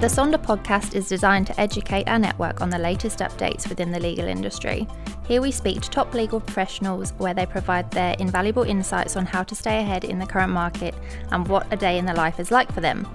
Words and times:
The 0.00 0.06
Sonder 0.06 0.42
podcast 0.42 0.94
is 0.94 1.10
designed 1.10 1.46
to 1.48 1.60
educate 1.60 2.08
our 2.08 2.18
network 2.18 2.62
on 2.62 2.70
the 2.70 2.78
latest 2.78 3.18
updates 3.18 3.68
within 3.68 3.90
the 3.90 4.00
legal 4.00 4.24
industry. 4.24 4.88
Here 5.28 5.42
we 5.42 5.50
speak 5.50 5.82
to 5.82 5.90
top 5.90 6.14
legal 6.14 6.40
professionals 6.40 7.12
where 7.18 7.34
they 7.34 7.44
provide 7.44 7.90
their 7.90 8.16
invaluable 8.18 8.62
insights 8.62 9.14
on 9.18 9.26
how 9.26 9.42
to 9.42 9.54
stay 9.54 9.78
ahead 9.78 10.04
in 10.04 10.18
the 10.18 10.24
current 10.24 10.54
market 10.54 10.94
and 11.32 11.46
what 11.46 11.70
a 11.70 11.76
day 11.76 11.98
in 11.98 12.06
the 12.06 12.14
life 12.14 12.40
is 12.40 12.50
like 12.50 12.72
for 12.72 12.80
them. 12.80 13.06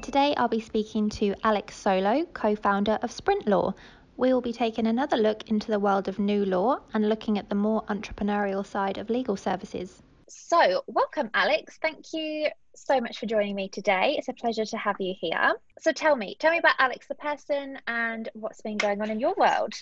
Today 0.00 0.32
I'll 0.36 0.46
be 0.46 0.60
speaking 0.60 1.08
to 1.08 1.34
Alex 1.42 1.74
Solo, 1.74 2.24
co 2.32 2.54
founder 2.54 3.00
of 3.02 3.10
Sprintlaw. 3.10 3.74
We 4.16 4.32
will 4.32 4.40
be 4.40 4.52
taking 4.52 4.86
another 4.86 5.16
look 5.16 5.50
into 5.50 5.72
the 5.72 5.80
world 5.80 6.06
of 6.06 6.20
new 6.20 6.44
law 6.44 6.78
and 6.94 7.08
looking 7.08 7.36
at 7.36 7.48
the 7.48 7.56
more 7.56 7.82
entrepreneurial 7.86 8.64
side 8.64 8.96
of 8.96 9.10
legal 9.10 9.36
services. 9.36 10.04
So, 10.30 10.82
welcome, 10.86 11.30
Alex. 11.32 11.78
Thank 11.80 12.12
you 12.12 12.48
so 12.76 13.00
much 13.00 13.18
for 13.18 13.24
joining 13.24 13.54
me 13.54 13.70
today. 13.70 14.14
It's 14.18 14.28
a 14.28 14.34
pleasure 14.34 14.66
to 14.66 14.76
have 14.76 14.96
you 15.00 15.14
here. 15.18 15.54
So, 15.80 15.90
tell 15.90 16.16
me, 16.16 16.36
tell 16.38 16.50
me 16.50 16.58
about 16.58 16.74
Alex 16.78 17.06
the 17.08 17.14
person 17.14 17.78
and 17.86 18.28
what's 18.34 18.60
been 18.60 18.76
going 18.76 19.00
on 19.00 19.10
in 19.10 19.20
your 19.20 19.34
world. 19.38 19.72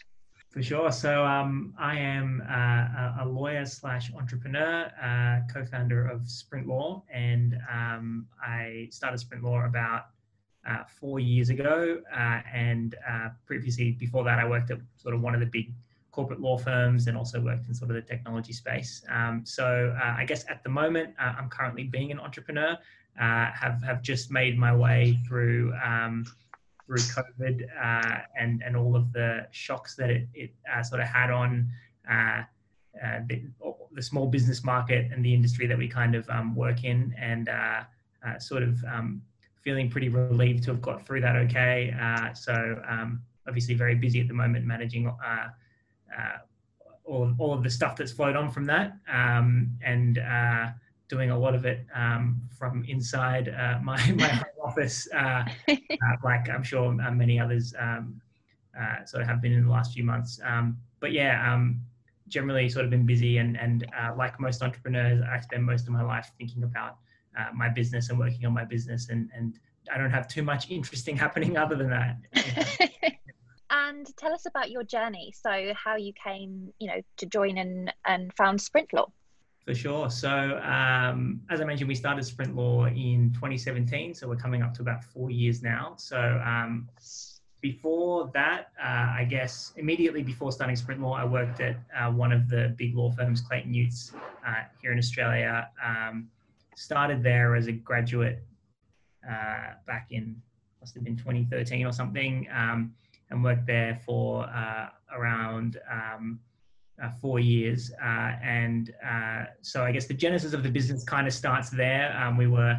For 0.51 0.63
sure. 0.63 0.93
So, 0.93 1.25
um, 1.25 1.75
I 1.77 1.99
am 1.99 2.45
uh, 2.49 3.25
a 3.25 3.27
lawyer 3.27 3.67
slash 3.67 4.13
entrepreneur, 4.15 4.91
uh, 5.03 5.53
co-founder 5.53 6.07
of 6.07 6.21
Sprintlaw, 6.23 7.03
and 7.13 7.59
um, 7.69 8.29
I 8.41 8.87
started 8.93 9.19
Sprintlaw 9.19 9.67
about 9.67 10.07
uh, 10.69 10.85
four 11.01 11.19
years 11.19 11.49
ago. 11.49 12.01
Uh, 12.15 12.41
and 12.55 12.95
uh, 13.09 13.31
previously, 13.47 13.93
before 13.93 14.23
that, 14.23 14.39
I 14.39 14.49
worked 14.49 14.71
at 14.71 14.79
sort 14.97 15.15
of 15.17 15.23
one 15.23 15.35
of 15.35 15.41
the 15.41 15.47
big 15.47 15.73
corporate 16.17 16.41
law 16.41 16.57
firms 16.57 17.09
and 17.09 17.15
also 17.17 17.39
worked 17.39 17.69
in 17.69 17.75
sort 17.75 17.91
of 17.91 17.97
the 17.97 18.01
technology 18.01 18.55
space. 18.55 19.05
Um, 19.11 19.43
so 19.45 19.95
uh, 20.03 20.15
I 20.17 20.25
guess 20.25 20.47
at 20.49 20.63
the 20.63 20.71
moment, 20.71 21.15
uh, 21.21 21.35
I'm 21.39 21.51
currently 21.51 21.85
being 21.85 22.11
an 22.11 22.19
entrepreneur. 22.19 22.79
Uh, 23.21 23.47
have 23.63 23.83
have 23.83 24.01
just 24.03 24.31
made 24.31 24.59
my 24.59 24.75
way 24.75 25.19
through 25.27 25.75
um, 25.85 26.25
through 26.87 27.05
COVID 27.19 27.57
uh, 27.89 28.19
and 28.41 28.63
and 28.65 28.75
all 28.77 28.97
of 28.97 29.13
the 29.13 29.47
shocks 29.51 29.95
that 29.97 30.09
it, 30.11 30.27
it 30.33 30.51
uh, 30.73 30.83
sort 30.83 31.03
of 31.03 31.07
had 31.07 31.31
on. 31.31 31.71
The, 33.29 33.43
the, 33.93 34.03
small 34.03 34.27
business 34.27 34.65
market 34.65 35.13
and 35.13 35.23
the 35.23 35.35
industry 35.35 35.67
that 35.67 35.77
we 35.77 35.87
kind 35.87 36.15
of 36.15 36.27
um, 36.31 36.55
work 36.55 36.83
in, 36.83 37.15
and 37.19 37.51
sort 38.39 38.63
of 38.63 38.83
um, 38.85 39.21
feeling 39.63 39.91
pretty 39.91 40.09
relieved 40.09 40.65
to 40.65 40.71
have 40.71 40.81
got 40.81 41.07
through 41.07 41.21
that 41.21 41.37
okay. 41.37 41.95
so 42.35 42.55
um, 42.89 43.21
obviously 43.47 43.75
very 43.75 43.95
busy 43.95 44.19
at 44.23 44.29
the 44.29 44.35
moment 44.43 44.65
managing 44.65 45.07
uh, 45.09 45.49
all, 47.07 47.33
all 47.39 47.55
of 47.55 47.63
the 47.63 47.71
stuff 47.71 47.97
that's 47.97 48.13
flowed 48.13 48.37
on 48.37 48.51
from 48.51 48.65
that 48.67 48.97
um, 49.13 49.71
and 49.83 50.19
uh, 50.19 50.69
doing 51.09 51.31
a 51.31 51.39
lot 51.39 51.55
of 51.55 51.65
it 51.65 51.87
um, 51.95 52.41
from 52.59 52.85
inside 52.89 53.49
uh, 53.49 53.79
my, 53.83 53.97
my 54.17 54.27
home 54.27 54.45
office, 54.63 55.09
uh, 55.15 55.45
uh, 55.69 55.77
like 56.25 56.49
I'm 56.51 56.63
sure 56.63 56.89
uh, 57.01 57.11
many 57.11 57.39
others 57.39 57.75
um, 57.79 58.21
sort 59.05 59.23
of 59.23 59.29
have 59.29 59.41
been 59.41 59.53
in 59.53 59.65
the 59.65 59.71
last 59.71 59.93
few 59.93 60.05
months. 60.05 60.41
Um, 60.45 60.77
but 61.01 61.13
yeah, 61.13 61.53
um, 61.53 61.81
generally 62.29 62.69
sort 62.69 62.85
of 62.85 62.91
been 62.91 63.07
busy 63.07 63.39
and, 63.39 63.57
and 63.57 63.87
like 64.17 64.39
most 64.41 64.63
entrepreneurs, 64.63 65.23
I 65.23 65.39
spend 65.41 65.65
most 65.65 65.87
of 65.87 65.93
my 65.93 66.03
life 66.03 66.33
thinking 66.39 66.65
about 66.65 66.99
my 67.55 67.69
business 67.69 68.09
and 68.11 68.19
working 68.19 68.47
on 68.47 68.53
my 68.53 68.65
business 68.65 69.11
and, 69.11 69.31
and 69.35 69.59
I 69.93 69.99
don't 69.99 70.11
have 70.11 70.27
too 70.27 70.43
much 70.43 70.71
interesting 70.71 71.17
happening 71.25 71.57
other 71.57 71.77
than 71.77 71.91
that. 71.91 73.13
And 73.77 74.07
tell 74.17 74.33
us 74.33 74.47
about 74.47 74.71
your 74.71 74.85
journey. 74.85 75.35
So, 75.39 75.73
how 75.75 75.97
you 75.97 76.13
came, 76.13 76.73
you 76.79 76.89
know, 76.89 77.01
to 77.19 77.27
join 77.27 77.59
and, 77.59 77.93
and 78.07 78.33
found 78.35 78.59
Sprintlaw. 78.59 79.11
For 79.67 79.75
sure. 79.75 80.09
So, 80.09 80.59
um, 80.63 81.43
as 81.51 81.61
I 81.61 81.65
mentioned, 81.65 81.89
we 81.89 81.95
started 81.95 82.25
Sprintlaw 82.25 82.89
in 82.97 83.33
2017. 83.35 84.15
So, 84.15 84.29
we're 84.29 84.37
coming 84.37 84.63
up 84.63 84.73
to 84.75 84.83
about 84.83 85.05
four 85.05 85.31
years 85.31 85.63
now. 85.63 85.95
So, 85.99 86.19
um, 86.45 86.89
before 87.61 88.31
that, 88.33 88.69
uh, 88.83 89.09
I 89.21 89.27
guess 89.29 89.73
immediately 89.77 90.23
before 90.23 90.53
starting 90.53 90.77
Sprintlaw, 90.77 91.19
I 91.19 91.25
worked 91.27 91.61
at 91.61 91.77
uh, 91.95 92.11
one 92.11 92.33
of 92.33 92.49
the 92.49 92.75
big 92.79 92.97
law 92.97 93.11
firms, 93.11 93.43
Clayton 93.43 93.75
Utz, 93.75 94.15
uh, 94.15 94.65
here 94.81 94.93
in 94.93 94.99
Australia. 94.99 95.69
Um, 95.85 96.29
started 96.77 97.23
there 97.23 97.55
as 97.55 97.67
a 97.67 97.73
graduate 97.73 98.43
uh, 99.29 99.75
back 99.87 100.07
in, 100.11 100.41
must 100.81 100.95
have 100.95 101.05
been 101.05 101.17
2013 101.17 101.85
or 101.85 101.93
something. 101.93 102.47
Um, 102.55 102.95
and 103.31 103.43
worked 103.43 103.67
there 103.67 104.01
for 104.05 104.45
uh, 104.45 104.89
around 105.13 105.79
um, 105.91 106.39
uh, 107.03 107.11
four 107.21 107.39
years. 107.39 107.93
Uh, 108.03 108.33
and 108.43 108.95
uh, 109.07 109.45
so 109.63 109.85
I 109.85 109.93
guess 109.93 110.07
the 110.07 110.15
genesis 110.15 110.53
of 110.53 110.63
the 110.63 110.71
business 110.71 111.05
kind 111.05 111.27
of 111.27 111.33
starts 111.33 111.71
there. 111.71 112.17
Um, 112.17 112.37
we 112.37 112.47
were, 112.47 112.79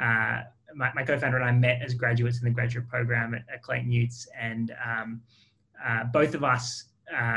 uh, 0.00 0.42
my, 0.74 0.92
my, 0.94 1.02
co-founder 1.02 1.38
and 1.38 1.44
I 1.44 1.52
met 1.52 1.82
as 1.82 1.94
graduates 1.94 2.38
in 2.38 2.44
the 2.44 2.50
graduate 2.50 2.88
program 2.88 3.34
at, 3.34 3.42
at 3.52 3.62
Clayton 3.62 3.90
Utz, 3.90 4.28
and 4.38 4.74
um, 4.84 5.22
both 6.12 6.34
of 6.34 6.44
us 6.44 6.84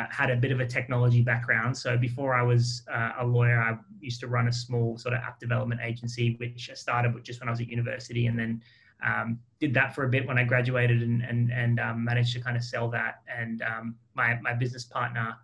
had 0.10 0.30
a 0.30 0.36
bit 0.36 0.52
of 0.52 0.60
a 0.60 0.66
technology 0.66 1.22
background. 1.22 1.78
So 1.78 1.98
before 1.98 2.34
I 2.34 2.42
was 2.42 2.84
a 3.18 3.26
lawyer, 3.26 3.60
I 3.60 3.78
used 4.02 4.20
to 4.22 4.28
run 4.28 4.48
a 4.48 4.54
small 4.54 4.98
sort 4.98 5.14
of 5.14 5.22
app 5.22 5.40
development 5.40 5.82
agency, 5.84 6.36
which 6.38 6.70
I 6.70 6.74
started 6.74 7.24
just 7.24 7.40
when 7.40 7.48
I 7.48 7.52
was 7.52 7.62
at 7.62 7.70
university, 7.70 8.28
and 8.28 8.38
then 8.38 8.62
um, 9.06 9.40
did 9.60 9.74
that 9.74 9.94
for 9.94 10.06
a 10.06 10.10
bit 10.10 10.28
when 10.28 10.38
I 10.38 10.44
graduated 10.44 11.02
and 11.02 11.22
and 11.22 11.52
and 11.52 11.80
um, 11.80 12.04
managed 12.04 12.34
to 12.34 12.42
kind 12.42 12.58
of 12.58 12.64
sell 12.64 12.90
that. 12.90 13.22
And 13.28 13.62
um, 13.62 13.96
my 14.16 14.40
my 14.42 14.54
business 14.54 14.86
partner 14.86 15.36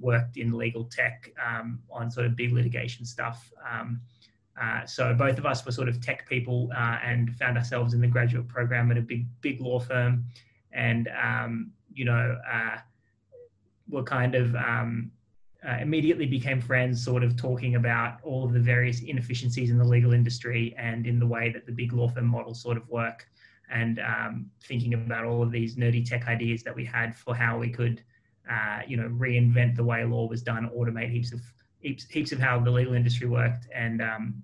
worked 0.00 0.36
in 0.36 0.52
legal 0.52 0.84
tech 0.84 1.30
um, 1.44 1.80
on 1.90 2.10
sort 2.10 2.26
of 2.26 2.36
big 2.36 2.52
litigation 2.52 3.04
stuff. 3.04 3.52
Um, 3.70 4.00
uh, 4.60 4.86
so 4.86 5.14
both 5.14 5.38
of 5.38 5.46
us 5.46 5.64
were 5.66 5.72
sort 5.72 5.88
of 5.88 6.00
tech 6.00 6.28
people 6.28 6.70
uh, 6.76 6.98
and 7.02 7.34
found 7.36 7.58
ourselves 7.58 7.94
in 7.94 8.00
the 8.00 8.06
graduate 8.06 8.46
program 8.48 8.90
at 8.90 8.96
a 8.96 9.02
big 9.02 9.26
big 9.40 9.60
law 9.60 9.78
firm, 9.80 10.24
and 10.72 11.08
um, 11.20 11.72
you 11.92 12.04
know 12.04 12.38
uh, 12.50 12.76
were 13.88 14.04
kind 14.04 14.34
of 14.34 14.54
uh, 15.66 15.78
immediately 15.80 16.26
became 16.26 16.60
friends, 16.60 17.02
sort 17.02 17.22
of 17.24 17.36
talking 17.36 17.76
about 17.76 18.18
all 18.22 18.44
of 18.44 18.52
the 18.52 18.60
various 18.60 19.00
inefficiencies 19.00 19.70
in 19.70 19.78
the 19.78 19.84
legal 19.84 20.12
industry 20.12 20.74
and 20.78 21.06
in 21.06 21.18
the 21.18 21.26
way 21.26 21.50
that 21.50 21.64
the 21.66 21.72
big 21.72 21.92
law 21.92 22.08
firm 22.08 22.26
models 22.26 22.60
sort 22.60 22.76
of 22.76 22.88
work, 22.88 23.26
and 23.70 23.98
um, 24.00 24.50
thinking 24.62 24.94
about 24.94 25.24
all 25.24 25.42
of 25.42 25.50
these 25.50 25.76
nerdy 25.76 26.06
tech 26.06 26.26
ideas 26.28 26.62
that 26.62 26.74
we 26.74 26.84
had 26.84 27.16
for 27.16 27.34
how 27.34 27.58
we 27.58 27.70
could, 27.70 28.02
uh, 28.50 28.80
you 28.86 28.96
know, 28.96 29.08
reinvent 29.08 29.74
the 29.74 29.84
way 29.84 30.04
law 30.04 30.26
was 30.26 30.42
done, 30.42 30.68
automate 30.76 31.10
heaps 31.10 31.32
of 31.32 31.40
heaps, 31.80 32.04
heaps 32.08 32.32
of 32.32 32.38
how 32.38 32.58
the 32.60 32.70
legal 32.70 32.92
industry 32.92 33.26
worked, 33.26 33.66
and 33.74 34.02
um, 34.02 34.42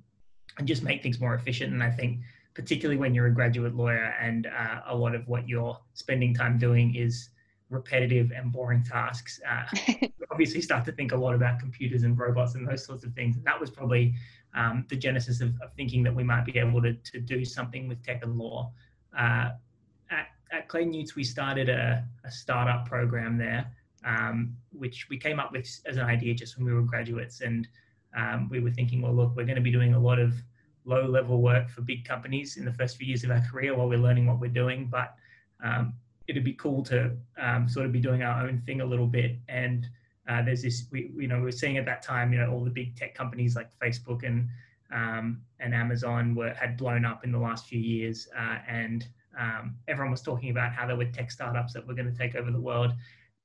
and 0.58 0.66
just 0.66 0.82
make 0.82 1.02
things 1.02 1.20
more 1.20 1.34
efficient. 1.34 1.72
And 1.72 1.82
I 1.82 1.90
think 1.90 2.20
particularly 2.54 2.98
when 2.98 3.14
you're 3.14 3.26
a 3.26 3.34
graduate 3.34 3.74
lawyer 3.74 4.14
and 4.20 4.46
uh, 4.46 4.80
a 4.86 4.96
lot 4.96 5.14
of 5.14 5.26
what 5.28 5.48
you're 5.48 5.78
spending 5.94 6.34
time 6.34 6.58
doing 6.58 6.94
is 6.94 7.30
repetitive 7.68 8.32
and 8.32 8.52
boring 8.52 8.82
tasks. 8.82 9.40
Uh, 9.48 9.64
obviously, 10.30 10.60
start 10.60 10.84
to 10.84 10.92
think 10.92 11.12
a 11.12 11.16
lot 11.16 11.34
about 11.34 11.58
computers 11.58 12.02
and 12.02 12.18
robots 12.18 12.54
and 12.54 12.66
those 12.66 12.84
sorts 12.84 13.04
of 13.04 13.12
things. 13.14 13.36
And 13.36 13.44
that 13.44 13.58
was 13.58 13.70
probably 13.70 14.14
um, 14.54 14.86
the 14.88 14.96
genesis 14.96 15.40
of, 15.40 15.48
of, 15.62 15.72
thinking 15.76 16.02
that 16.02 16.14
we 16.14 16.24
might 16.24 16.44
be 16.44 16.58
able 16.58 16.82
to, 16.82 16.94
to 16.94 17.20
do 17.20 17.44
something 17.44 17.88
with 17.88 18.02
tech 18.04 18.22
and 18.22 18.38
law. 18.38 18.72
Uh, 19.16 19.50
at, 20.10 20.28
at 20.52 20.68
Clayton 20.68 20.92
Utz, 20.92 21.14
we 21.14 21.24
started 21.24 21.68
a, 21.68 22.04
a 22.24 22.30
startup 22.30 22.86
program 22.86 23.38
there, 23.38 23.70
um, 24.04 24.56
which 24.72 25.08
we 25.08 25.18
came 25.18 25.38
up 25.38 25.52
with 25.52 25.68
as 25.86 25.96
an 25.96 26.04
idea 26.04 26.34
just 26.34 26.56
when 26.56 26.66
we 26.66 26.72
were 26.72 26.82
graduates. 26.82 27.40
And 27.40 27.68
um, 28.16 28.48
we 28.48 28.60
were 28.60 28.70
thinking, 28.70 29.02
well, 29.02 29.14
look, 29.14 29.36
we're 29.36 29.46
going 29.46 29.56
to 29.56 29.62
be 29.62 29.72
doing 29.72 29.94
a 29.94 30.00
lot 30.00 30.18
of 30.18 30.34
low 30.84 31.06
level 31.06 31.40
work 31.40 31.68
for 31.68 31.82
big 31.82 32.04
companies 32.04 32.56
in 32.56 32.64
the 32.64 32.72
first 32.72 32.96
few 32.96 33.06
years 33.06 33.22
of 33.22 33.30
our 33.30 33.42
career 33.50 33.76
while 33.76 33.88
we're 33.88 33.98
learning 33.98 34.26
what 34.26 34.40
we're 34.40 34.50
doing. 34.50 34.88
But 34.90 35.14
um, 35.62 35.94
it'd 36.26 36.44
be 36.44 36.54
cool 36.54 36.82
to 36.84 37.16
um, 37.40 37.68
sort 37.68 37.86
of 37.86 37.92
be 37.92 38.00
doing 38.00 38.22
our 38.22 38.46
own 38.46 38.62
thing 38.66 38.80
a 38.80 38.84
little 38.84 39.06
bit. 39.06 39.38
And 39.48 39.88
uh, 40.30 40.42
there's 40.42 40.62
this, 40.62 40.86
we, 40.92 41.10
you 41.16 41.26
know, 41.26 41.38
we 41.38 41.42
were 41.42 41.52
seeing 41.52 41.76
at 41.76 41.84
that 41.84 42.02
time, 42.02 42.32
you 42.32 42.38
know, 42.38 42.50
all 42.52 42.62
the 42.62 42.70
big 42.70 42.94
tech 42.94 43.14
companies 43.14 43.56
like 43.56 43.68
Facebook 43.80 44.22
and 44.22 44.48
um, 44.92 45.42
and 45.60 45.74
Amazon 45.74 46.34
were 46.34 46.52
had 46.52 46.76
blown 46.76 47.04
up 47.04 47.24
in 47.24 47.30
the 47.30 47.38
last 47.38 47.66
few 47.66 47.78
years, 47.78 48.28
uh, 48.36 48.58
and 48.68 49.06
um, 49.38 49.76
everyone 49.86 50.10
was 50.10 50.22
talking 50.22 50.50
about 50.50 50.72
how 50.72 50.86
there 50.86 50.96
were 50.96 51.04
tech 51.04 51.30
startups 51.30 51.72
that 51.74 51.86
were 51.86 51.94
going 51.94 52.10
to 52.10 52.16
take 52.16 52.34
over 52.34 52.50
the 52.50 52.60
world. 52.60 52.92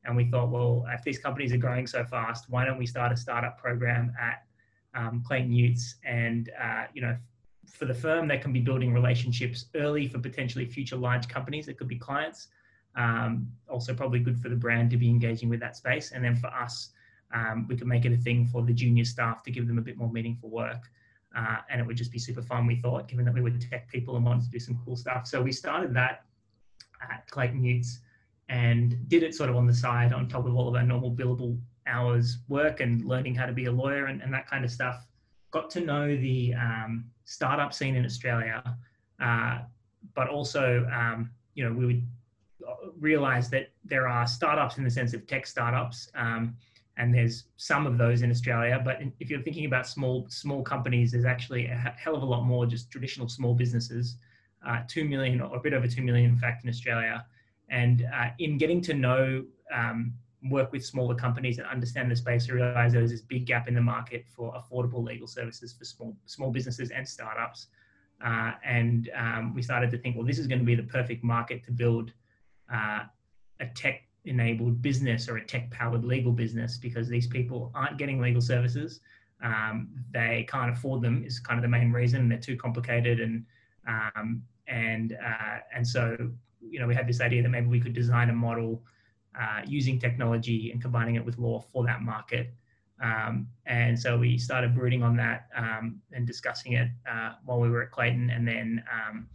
And 0.06 0.16
we 0.16 0.26
thought, 0.26 0.50
well, 0.50 0.86
if 0.90 1.04
these 1.04 1.20
companies 1.20 1.54
are 1.54 1.58
growing 1.58 1.88
so 1.88 2.04
fast, 2.04 2.50
why 2.50 2.66
don't 2.66 2.78
we 2.78 2.86
start 2.86 3.12
a 3.12 3.18
startup 3.18 3.60
program 3.60 4.12
at 4.20 4.44
um, 4.96 5.24
Clayton 5.26 5.52
Utz? 5.52 5.96
And 6.04 6.52
uh, 6.60 6.86
you 6.94 7.02
know, 7.02 7.16
for 7.68 7.86
the 7.86 7.94
firm, 7.94 8.28
they 8.28 8.38
can 8.38 8.54
be 8.54 8.60
building 8.60 8.94
relationships 8.94 9.66
early 9.76 10.08
for 10.08 10.20
potentially 10.20 10.66
future 10.66 10.96
large 10.96 11.28
companies 11.28 11.66
that 11.68 11.78
could 11.78 11.88
be 11.88 11.98
clients. 11.98 12.48
Um, 12.96 13.52
also, 13.70 13.94
probably 13.94 14.20
good 14.20 14.40
for 14.40 14.50
the 14.50 14.56
brand 14.56 14.90
to 14.92 14.98
be 14.98 15.10
engaging 15.10 15.50
with 15.50 15.60
that 15.60 15.76
space. 15.76 16.12
And 16.12 16.24
then 16.24 16.36
for 16.36 16.48
us, 16.48 16.90
um, 17.34 17.68
we 17.68 17.76
could 17.76 17.88
make 17.88 18.06
it 18.06 18.14
a 18.14 18.18
thing 18.18 18.46
for 18.46 18.62
the 18.62 18.74
junior 18.74 19.06
staff 19.06 19.44
to 19.44 19.52
give 19.52 19.68
them 19.68 19.78
a 19.78 19.82
bit 19.82 19.98
more 19.98 20.10
meaningful 20.10 20.50
work. 20.50 20.90
Uh, 21.36 21.58
and 21.70 21.82
it 21.82 21.88
would 21.88 21.98
just 21.98 22.12
be 22.12 22.20
super 22.20 22.42
fun, 22.42 22.66
we 22.66 22.78
thought, 22.78 23.10
given 23.10 23.26
that 23.26 23.34
we 23.34 23.42
were 23.42 23.52
tech 23.52 23.90
people 23.90 24.16
and 24.16 24.26
wanted 24.26 24.46
to 24.46 24.50
do 24.50 24.60
some 24.60 24.80
cool 24.86 24.96
stuff. 24.96 25.28
So 25.28 25.42
we 25.42 25.52
started 25.52 25.94
that 25.96 26.24
at 27.02 27.30
Clayton 27.30 27.62
Utz 27.62 27.98
and 28.48 29.10
did 29.10 29.24
it 29.24 29.36
sort 29.36 29.50
of 29.50 29.58
on 29.58 29.68
the 29.68 29.74
side 29.74 30.14
on 30.14 30.30
top 30.30 30.46
of 30.46 30.56
all 30.56 30.70
of 30.70 30.76
our 30.76 30.84
normal 30.84 31.12
billable 31.12 31.60
hours 31.88 32.38
work 32.48 32.80
and 32.80 33.04
learning 33.06 33.36
how 33.36 33.46
to 33.46 33.52
be 33.52 33.66
a 33.66 33.72
lawyer 33.72 34.06
and, 34.06 34.22
and 34.22 34.34
that 34.34 34.48
kind 34.48 34.64
of 34.64 34.72
stuff. 34.72 35.06
Got 35.52 35.70
to 35.72 35.82
know 35.82 36.08
the 36.16 36.54
um, 36.54 37.06
startup 37.26 37.74
scene 37.74 37.96
in 37.96 38.06
Australia 38.06 38.64
uh, 39.20 39.60
but 40.14 40.28
also, 40.28 40.88
um, 40.92 41.32
you 41.54 41.64
know, 41.64 41.74
we 41.74 41.86
would 41.86 42.08
realize 43.00 43.50
that 43.50 43.72
there 43.84 44.08
are 44.08 44.26
startups 44.26 44.78
in 44.78 44.84
the 44.84 44.90
sense 44.90 45.14
of 45.14 45.28
tech 45.28 45.46
startups, 45.46 46.10
um, 46.16 46.56
and 46.98 47.14
there's 47.14 47.46
some 47.58 47.86
of 47.86 47.98
those 47.98 48.22
in 48.22 48.32
Australia. 48.32 48.82
But 48.84 49.02
if 49.20 49.30
you're 49.30 49.42
thinking 49.42 49.66
about 49.66 49.88
small 49.88 50.28
small 50.30 50.64
companies, 50.64 51.12
there's 51.12 51.26
actually 51.26 51.68
a 51.68 51.76
hell 51.98 52.16
of 52.16 52.24
a 52.24 52.26
lot 52.26 52.44
more 52.44 52.66
just 52.66 52.90
traditional 52.90 53.28
small 53.28 53.54
businesses. 53.54 54.18
Uh, 54.66 54.80
two 54.88 55.06
million 55.06 55.42
or 55.42 55.58
a 55.58 55.60
bit 55.60 55.74
over 55.74 55.88
two 55.88 56.02
million, 56.02 56.32
in 56.32 56.38
fact, 56.38 56.64
in 56.64 56.70
Australia. 56.70 57.26
And 57.70 58.08
uh, 58.14 58.30
in 58.40 58.58
getting 58.58 58.82
to 58.82 58.94
know, 58.94 59.46
um, 59.74 60.14
work 60.50 60.72
with 60.72 60.86
smaller 60.86 61.16
companies 61.16 61.58
and 61.58 61.68
understand 61.68 62.10
the 62.10 62.16
space, 62.16 62.50
I 62.50 62.54
realize 62.54 62.94
there's 62.94 63.12
this 63.12 63.22
big 63.22 63.46
gap 63.46 63.68
in 63.68 63.74
the 63.74 63.82
market 63.82 64.26
for 64.28 64.54
affordable 64.54 65.04
legal 65.04 65.28
services 65.28 65.74
for 65.74 65.86
small 65.86 66.16
small 66.26 66.52
businesses 66.52 66.92
and 66.92 67.08
startups. 67.08 67.68
Uh, 68.26 68.54
and 68.64 69.10
um, 69.16 69.54
we 69.54 69.62
started 69.62 69.92
to 69.92 69.98
think, 69.98 70.16
well, 70.16 70.26
this 70.26 70.40
is 70.40 70.48
going 70.48 70.60
to 70.60 70.66
be 70.66 70.76
the 70.76 70.84
perfect 70.84 71.24
market 71.24 71.64
to 71.66 71.72
build 71.72 72.14
uh, 72.74 73.04
a 73.60 73.66
tech 73.74 74.02
enabled 74.26 74.82
business 74.82 75.30
or 75.30 75.38
a 75.38 75.46
tech 75.46 75.70
powered 75.72 76.04
legal 76.04 76.32
business 76.32 76.78
because 76.78 77.08
these 77.08 77.28
people 77.28 77.72
aren't 77.76 77.98
getting 77.98 78.20
legal 78.20 78.42
services. 78.42 79.02
Um, 79.44 79.90
they 80.12 80.46
can't 80.50 80.72
afford 80.72 81.02
them 81.02 81.24
is 81.24 81.40
kind 81.40 81.58
of 81.58 81.62
the 81.62 81.70
main 81.70 81.92
reason. 81.92 82.30
They're 82.30 82.38
too 82.38 82.58
complicated 82.58 83.20
and 83.20 83.46
um, 83.88 84.42
and 84.68 85.14
uh, 85.14 85.60
and 85.74 85.88
so 85.88 86.18
you 86.62 86.80
know 86.80 86.88
we 86.88 86.96
had 86.96 87.08
this 87.08 87.22
idea 87.22 87.44
that 87.44 87.50
maybe 87.50 87.68
we 87.68 87.80
could 87.80 87.94
design 87.94 88.30
a 88.30 88.34
model 88.34 88.82
uh, 89.40 89.62
using 89.68 90.00
technology 90.00 90.72
and 90.72 90.82
combining 90.82 91.16
it 91.16 91.26
with 91.26 91.38
law 91.38 91.60
for 91.60 91.86
that 91.86 92.02
market. 92.02 92.54
Um, 93.04 93.48
and 93.66 94.00
so 94.00 94.18
we 94.18 94.38
started 94.38 94.74
brooding 94.74 95.04
on 95.04 95.18
that 95.18 95.48
um, 95.56 96.02
and 96.14 96.26
discussing 96.26 96.74
it 96.74 96.88
uh, 97.10 97.34
while 97.44 97.60
we 97.60 97.70
were 97.70 97.84
at 97.84 97.92
Clayton, 97.92 98.30
and 98.30 98.48
then 98.48 98.84
um, 98.92 99.28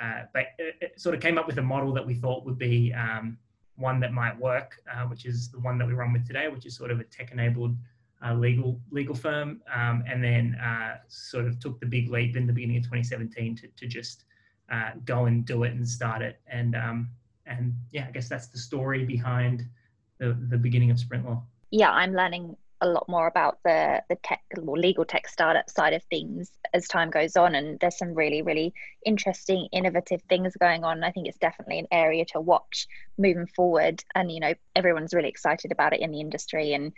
uh, 0.00 0.22
but 0.32 0.46
it, 0.58 0.76
it, 0.80 1.00
sort 1.00 1.14
of 1.14 1.20
came 1.20 1.38
up 1.38 1.46
with 1.46 1.58
a 1.58 1.62
model 1.62 1.92
that 1.94 2.06
we 2.06 2.14
thought 2.14 2.44
would 2.44 2.58
be 2.58 2.92
um, 2.92 3.38
one 3.76 4.00
that 4.00 4.12
might 4.12 4.38
work, 4.38 4.80
uh, 4.92 5.04
which 5.04 5.24
is 5.24 5.50
the 5.50 5.58
one 5.58 5.78
that 5.78 5.86
we 5.86 5.94
run 5.94 6.12
with 6.12 6.26
today, 6.26 6.48
which 6.48 6.66
is 6.66 6.76
sort 6.76 6.90
of 6.90 7.00
a 7.00 7.04
tech-enabled 7.04 7.76
uh, 8.24 8.34
legal 8.34 8.80
legal 8.90 9.14
firm, 9.14 9.60
um, 9.74 10.02
and 10.08 10.22
then 10.22 10.54
uh, 10.56 10.96
sort 11.08 11.44
of 11.44 11.58
took 11.60 11.78
the 11.80 11.86
big 11.86 12.10
leap 12.10 12.36
in 12.36 12.46
the 12.46 12.52
beginning 12.52 12.78
of 12.78 12.82
2017 12.84 13.56
to, 13.56 13.68
to 13.68 13.86
just 13.86 14.24
uh, 14.70 14.90
go 15.04 15.26
and 15.26 15.44
do 15.44 15.64
it 15.64 15.72
and 15.72 15.86
start 15.86 16.22
it, 16.22 16.40
and 16.46 16.74
um, 16.74 17.10
and 17.46 17.74
yeah, 17.90 18.06
I 18.08 18.10
guess 18.10 18.28
that's 18.28 18.48
the 18.48 18.58
story 18.58 19.04
behind 19.04 19.66
the 20.18 20.36
the 20.48 20.56
beginning 20.56 20.90
of 20.90 20.96
Sprintlaw. 20.96 21.42
Yeah, 21.70 21.90
I'm 21.90 22.14
learning 22.14 22.56
a 22.80 22.86
lot 22.86 23.08
more 23.08 23.26
about 23.26 23.58
the 23.64 24.02
the 24.08 24.16
tech 24.16 24.42
or 24.56 24.78
legal 24.78 25.04
tech 25.04 25.28
startup 25.28 25.68
side 25.70 25.94
of 25.94 26.02
things 26.04 26.50
as 26.74 26.86
time 26.86 27.10
goes 27.10 27.36
on 27.36 27.54
and 27.54 27.80
there's 27.80 27.96
some 27.96 28.14
really 28.14 28.42
really 28.42 28.74
interesting 29.04 29.68
innovative 29.72 30.22
things 30.28 30.54
going 30.60 30.84
on. 30.84 31.02
I 31.02 31.10
think 31.10 31.26
it's 31.26 31.38
definitely 31.38 31.78
an 31.78 31.88
area 31.90 32.24
to 32.32 32.40
watch 32.40 32.86
moving 33.18 33.46
forward 33.46 34.04
and 34.14 34.30
you 34.30 34.40
know 34.40 34.54
everyone's 34.74 35.14
really 35.14 35.28
excited 35.28 35.72
about 35.72 35.94
it 35.94 36.00
in 36.00 36.10
the 36.10 36.20
industry 36.20 36.74
and 36.74 36.92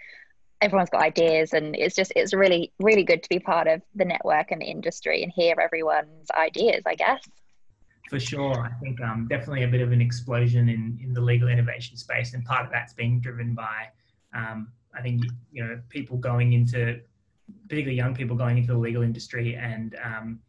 everyone's 0.61 0.91
got 0.91 1.03
ideas 1.03 1.53
and 1.53 1.77
it's 1.77 1.95
just 1.95 2.13
it's 2.17 2.35
really 2.35 2.73
really 2.81 3.05
good 3.05 3.23
to 3.23 3.29
be 3.29 3.39
part 3.39 3.69
of 3.69 3.81
the 3.95 4.05
network 4.05 4.51
and 4.51 4.61
the 4.61 4.67
industry 4.67 5.23
and 5.23 5.33
hear 5.33 5.55
everyone's 5.61 6.31
ideas 6.37 6.83
i 6.87 6.95
guess. 6.95 7.23
For 8.11 8.19
sure. 8.19 8.59
I 8.63 8.71
think 8.81 9.03
um, 9.03 9.27
definitely 9.29 9.65
a 9.65 9.69
bit 9.69 9.83
of 9.83 9.93
an 9.93 10.01
explosion 10.01 10.71
in 10.71 10.99
in 11.03 11.13
the 11.13 11.21
legal 11.21 11.49
innovation 11.49 11.97
space 11.97 12.33
and 12.33 12.45
part 12.45 12.65
of 12.65 12.73
that's 12.73 12.95
being 12.95 13.21
driven 13.21 13.55
by 13.55 13.89
um, 14.35 14.69
I 14.99 15.03
think 15.03 15.25
you 15.53 15.65
know 15.65 15.81
people 15.89 16.17
going 16.17 16.53
into, 16.53 17.01
particularly 17.69 17.97
young 17.97 18.15
people 18.15 18.37
going 18.37 18.59
into 18.59 18.73
the 18.73 18.79
legal 18.79 19.03
industry 19.03 19.57
and 19.57 19.97
um, 20.03 20.41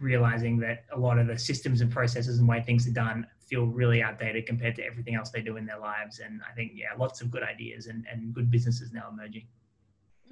realizing 0.00 0.58
that 0.60 0.84
a 0.92 0.98
lot 0.98 1.18
of 1.18 1.26
the 1.26 1.38
systems 1.38 1.80
and 1.80 1.90
processes 1.90 2.38
and 2.38 2.48
way 2.48 2.62
things 2.62 2.86
are 2.88 2.92
done 2.92 3.26
feel 3.38 3.66
really 3.66 4.02
outdated 4.02 4.46
compared 4.46 4.74
to 4.76 4.84
everything 4.84 5.14
else 5.14 5.30
they 5.30 5.42
do 5.42 5.56
in 5.56 5.66
their 5.66 5.78
lives. 5.78 6.20
And 6.20 6.40
I 6.48 6.54
think 6.54 6.72
yeah, 6.74 6.88
lots 6.98 7.20
of 7.20 7.30
good 7.30 7.42
ideas 7.42 7.86
and, 7.86 8.06
and 8.10 8.32
good 8.32 8.50
businesses 8.50 8.92
now 8.92 9.08
emerging. 9.12 9.46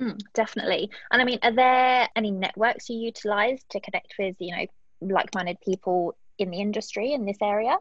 Mm, 0.00 0.18
definitely. 0.32 0.90
And 1.10 1.20
I 1.20 1.24
mean, 1.24 1.38
are 1.42 1.52
there 1.52 2.08
any 2.16 2.30
networks 2.30 2.88
you 2.88 2.96
utilize 2.98 3.62
to 3.70 3.80
connect 3.80 4.14
with 4.18 4.36
you 4.38 4.56
know 4.56 4.66
like-minded 5.02 5.58
people 5.60 6.16
in 6.38 6.50
the 6.50 6.60
industry 6.60 7.12
in 7.12 7.26
this 7.26 7.38
area? 7.42 7.76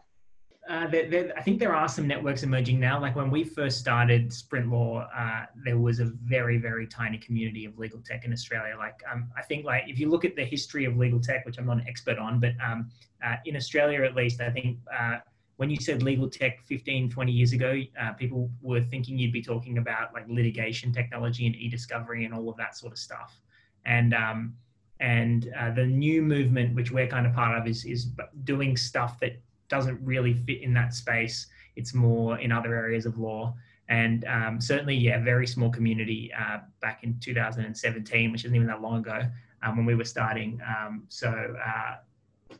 Uh, 0.67 0.87
there, 0.87 1.09
there, 1.09 1.33
I 1.35 1.41
think 1.41 1.59
there 1.59 1.73
are 1.73 1.87
some 1.87 2.07
networks 2.07 2.43
emerging 2.43 2.79
now. 2.79 2.99
Like 2.99 3.15
when 3.15 3.31
we 3.31 3.43
first 3.43 3.79
started 3.79 4.29
Sprintlaw, 4.29 5.07
uh, 5.15 5.45
there 5.63 5.79
was 5.79 5.99
a 5.99 6.05
very, 6.05 6.57
very 6.57 6.85
tiny 6.85 7.17
community 7.17 7.65
of 7.65 7.77
legal 7.79 7.99
tech 8.01 8.25
in 8.25 8.31
Australia. 8.31 8.75
Like 8.77 9.01
um, 9.11 9.29
I 9.35 9.41
think, 9.41 9.65
like 9.65 9.85
if 9.87 9.99
you 9.99 10.09
look 10.09 10.25
at 10.25 10.35
the 10.35 10.43
history 10.43 10.85
of 10.85 10.95
legal 10.97 11.19
tech, 11.19 11.45
which 11.45 11.57
I'm 11.57 11.65
not 11.65 11.77
an 11.77 11.87
expert 11.87 12.19
on, 12.19 12.39
but 12.39 12.53
um, 12.63 12.91
uh, 13.25 13.37
in 13.45 13.55
Australia 13.55 14.03
at 14.03 14.15
least, 14.15 14.41
I 14.41 14.51
think 14.51 14.77
uh, 14.95 15.17
when 15.57 15.69
you 15.69 15.77
said 15.77 16.03
legal 16.03 16.29
tech 16.29 16.61
15, 16.65 17.09
20 17.09 17.31
years 17.31 17.51
ago, 17.51 17.81
uh, 17.99 18.13
people 18.13 18.49
were 18.61 18.81
thinking 18.81 19.17
you'd 19.17 19.33
be 19.33 19.41
talking 19.41 19.77
about 19.77 20.13
like 20.13 20.25
litigation 20.29 20.93
technology 20.93 21.47
and 21.47 21.55
e-discovery 21.55 22.25
and 22.25 22.33
all 22.33 22.47
of 22.47 22.57
that 22.57 22.77
sort 22.77 22.93
of 22.93 22.99
stuff. 22.99 23.39
And 23.85 24.13
um, 24.13 24.55
and 24.99 25.51
uh, 25.59 25.71
the 25.71 25.85
new 25.85 26.21
movement, 26.21 26.75
which 26.75 26.91
we're 26.91 27.07
kind 27.07 27.25
of 27.25 27.33
part 27.33 27.57
of, 27.57 27.67
is 27.67 27.85
is 27.85 28.11
doing 28.43 28.77
stuff 28.77 29.19
that 29.21 29.41
doesn't 29.69 29.99
really 30.03 30.33
fit 30.33 30.61
in 30.61 30.73
that 30.73 30.93
space. 30.93 31.47
It's 31.75 31.93
more 31.93 32.37
in 32.39 32.51
other 32.51 32.75
areas 32.75 33.05
of 33.05 33.17
law. 33.17 33.55
And 33.87 34.25
um, 34.25 34.61
certainly, 34.61 34.95
yeah, 34.95 35.19
very 35.19 35.47
small 35.47 35.69
community 35.69 36.31
uh, 36.39 36.59
back 36.79 37.03
in 37.03 37.19
2017, 37.19 38.31
which 38.31 38.45
isn't 38.45 38.55
even 38.55 38.67
that 38.67 38.81
long 38.81 38.99
ago 38.99 39.27
um, 39.63 39.77
when 39.77 39.85
we 39.85 39.95
were 39.95 40.05
starting. 40.05 40.61
Um, 40.67 41.05
so 41.09 41.29
uh, 41.65 41.95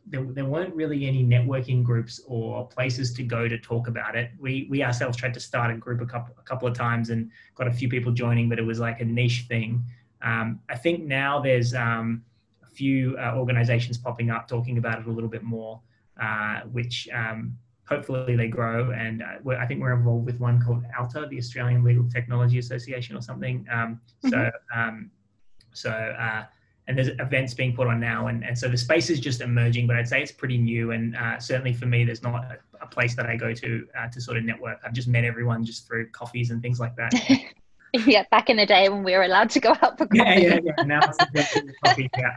there, 0.08 0.24
there 0.24 0.46
weren't 0.46 0.74
really 0.74 1.08
any 1.08 1.24
networking 1.24 1.84
groups 1.84 2.20
or 2.28 2.68
places 2.68 3.14
to 3.14 3.24
go 3.24 3.48
to 3.48 3.60
talk 3.60 3.88
about 3.88 4.16
it. 4.16 4.32
We, 4.40 4.68
we 4.72 4.84
ourselves 4.84 5.18
tried 5.18 5.36
to 5.36 5.40
start 5.40 5.72
a 5.72 5.78
group 5.78 6.02
a 6.02 6.06
couple, 6.06 6.36
a 6.40 6.44
couple 6.44 6.68
of 6.68 6.76
times 6.76 7.12
and 7.12 7.30
got 7.54 7.68
a 7.68 7.72
few 7.72 7.90
people 7.90 8.12
joining, 8.12 8.50
but 8.50 8.58
it 8.58 8.66
was 8.66 8.80
like 8.80 9.00
a 9.02 9.06
niche 9.06 9.46
thing. 9.48 9.84
Um, 10.24 10.60
I 10.68 10.76
think 10.76 11.04
now 11.04 11.40
there's 11.40 11.76
um, 11.76 12.24
a 12.64 12.68
few 12.68 13.18
uh, 13.18 13.36
organizations 13.36 14.00
popping 14.00 14.32
up 14.32 14.48
talking 14.48 14.80
about 14.80 15.00
it 15.00 15.06
a 15.06 15.12
little 15.12 15.30
bit 15.30 15.44
more 15.44 15.80
uh, 16.22 16.62
which 16.72 17.08
um, 17.14 17.58
hopefully 17.88 18.36
they 18.36 18.48
grow. 18.48 18.92
And 18.92 19.24
uh, 19.24 19.52
I 19.58 19.66
think 19.66 19.82
we're 19.82 19.94
involved 19.94 20.26
with 20.26 20.40
one 20.40 20.62
called 20.62 20.84
ALTA, 20.98 21.28
the 21.30 21.38
Australian 21.38 21.84
Legal 21.84 22.08
Technology 22.10 22.60
Association, 22.60 23.16
or 23.16 23.22
something. 23.22 23.66
Um, 23.72 24.00
mm-hmm. 24.24 24.30
So, 24.30 24.52
um, 24.76 25.12
so 25.74 25.90
uh, 25.90 26.46
and 26.88 26.98
there's 26.98 27.10
events 27.20 27.54
being 27.54 27.76
put 27.76 27.88
on 27.88 28.00
now, 28.00 28.28
and, 28.28 28.44
and 28.44 28.58
so 28.58 28.68
the 28.68 28.78
space 28.78 29.10
is 29.10 29.20
just 29.20 29.42
emerging. 29.42 29.88
But 29.88 29.96
I'd 29.96 30.08
say 30.08 30.22
it's 30.22 30.32
pretty 30.32 30.58
new, 30.58 30.92
and 30.92 31.16
uh, 31.16 31.40
certainly 31.40 31.74
for 31.74 31.86
me, 31.86 32.04
there's 32.04 32.24
not 32.24 32.44
a, 32.46 32.58
a 32.82 32.88
place 32.88 33.16
that 33.16 33.26
I 33.26 33.36
go 33.36 33.54
to 33.54 33.88
uh, 33.98 34.08
to 34.08 34.22
sort 34.22 34.38
of 34.38 34.44
network. 34.44 34.80
I've 34.86 34.94
just 34.94 35.08
met 35.08 35.24
everyone 35.24 35.64
just 35.64 35.88
through 35.88 36.10
coffees 36.10 36.52
and 36.52 36.62
things 36.62 36.80
like 36.80 36.96
that. 36.96 37.14
yeah, 38.08 38.24
back 38.32 38.50
in 38.50 38.58
the 38.58 38.66
day 38.66 38.90
when 38.90 39.04
we 39.04 39.14
were 39.14 39.24
allowed 39.24 39.52
to 39.52 39.60
go 39.60 39.70
out 39.70 39.98
for 39.98 40.08
coffee. 40.08 40.18
Yeah, 40.18 40.38
yeah, 40.38 40.60
yeah. 40.64 40.84
Now 40.84 41.00
it's 41.04 41.18
coffee. 41.84 42.10
Yeah 42.18 42.36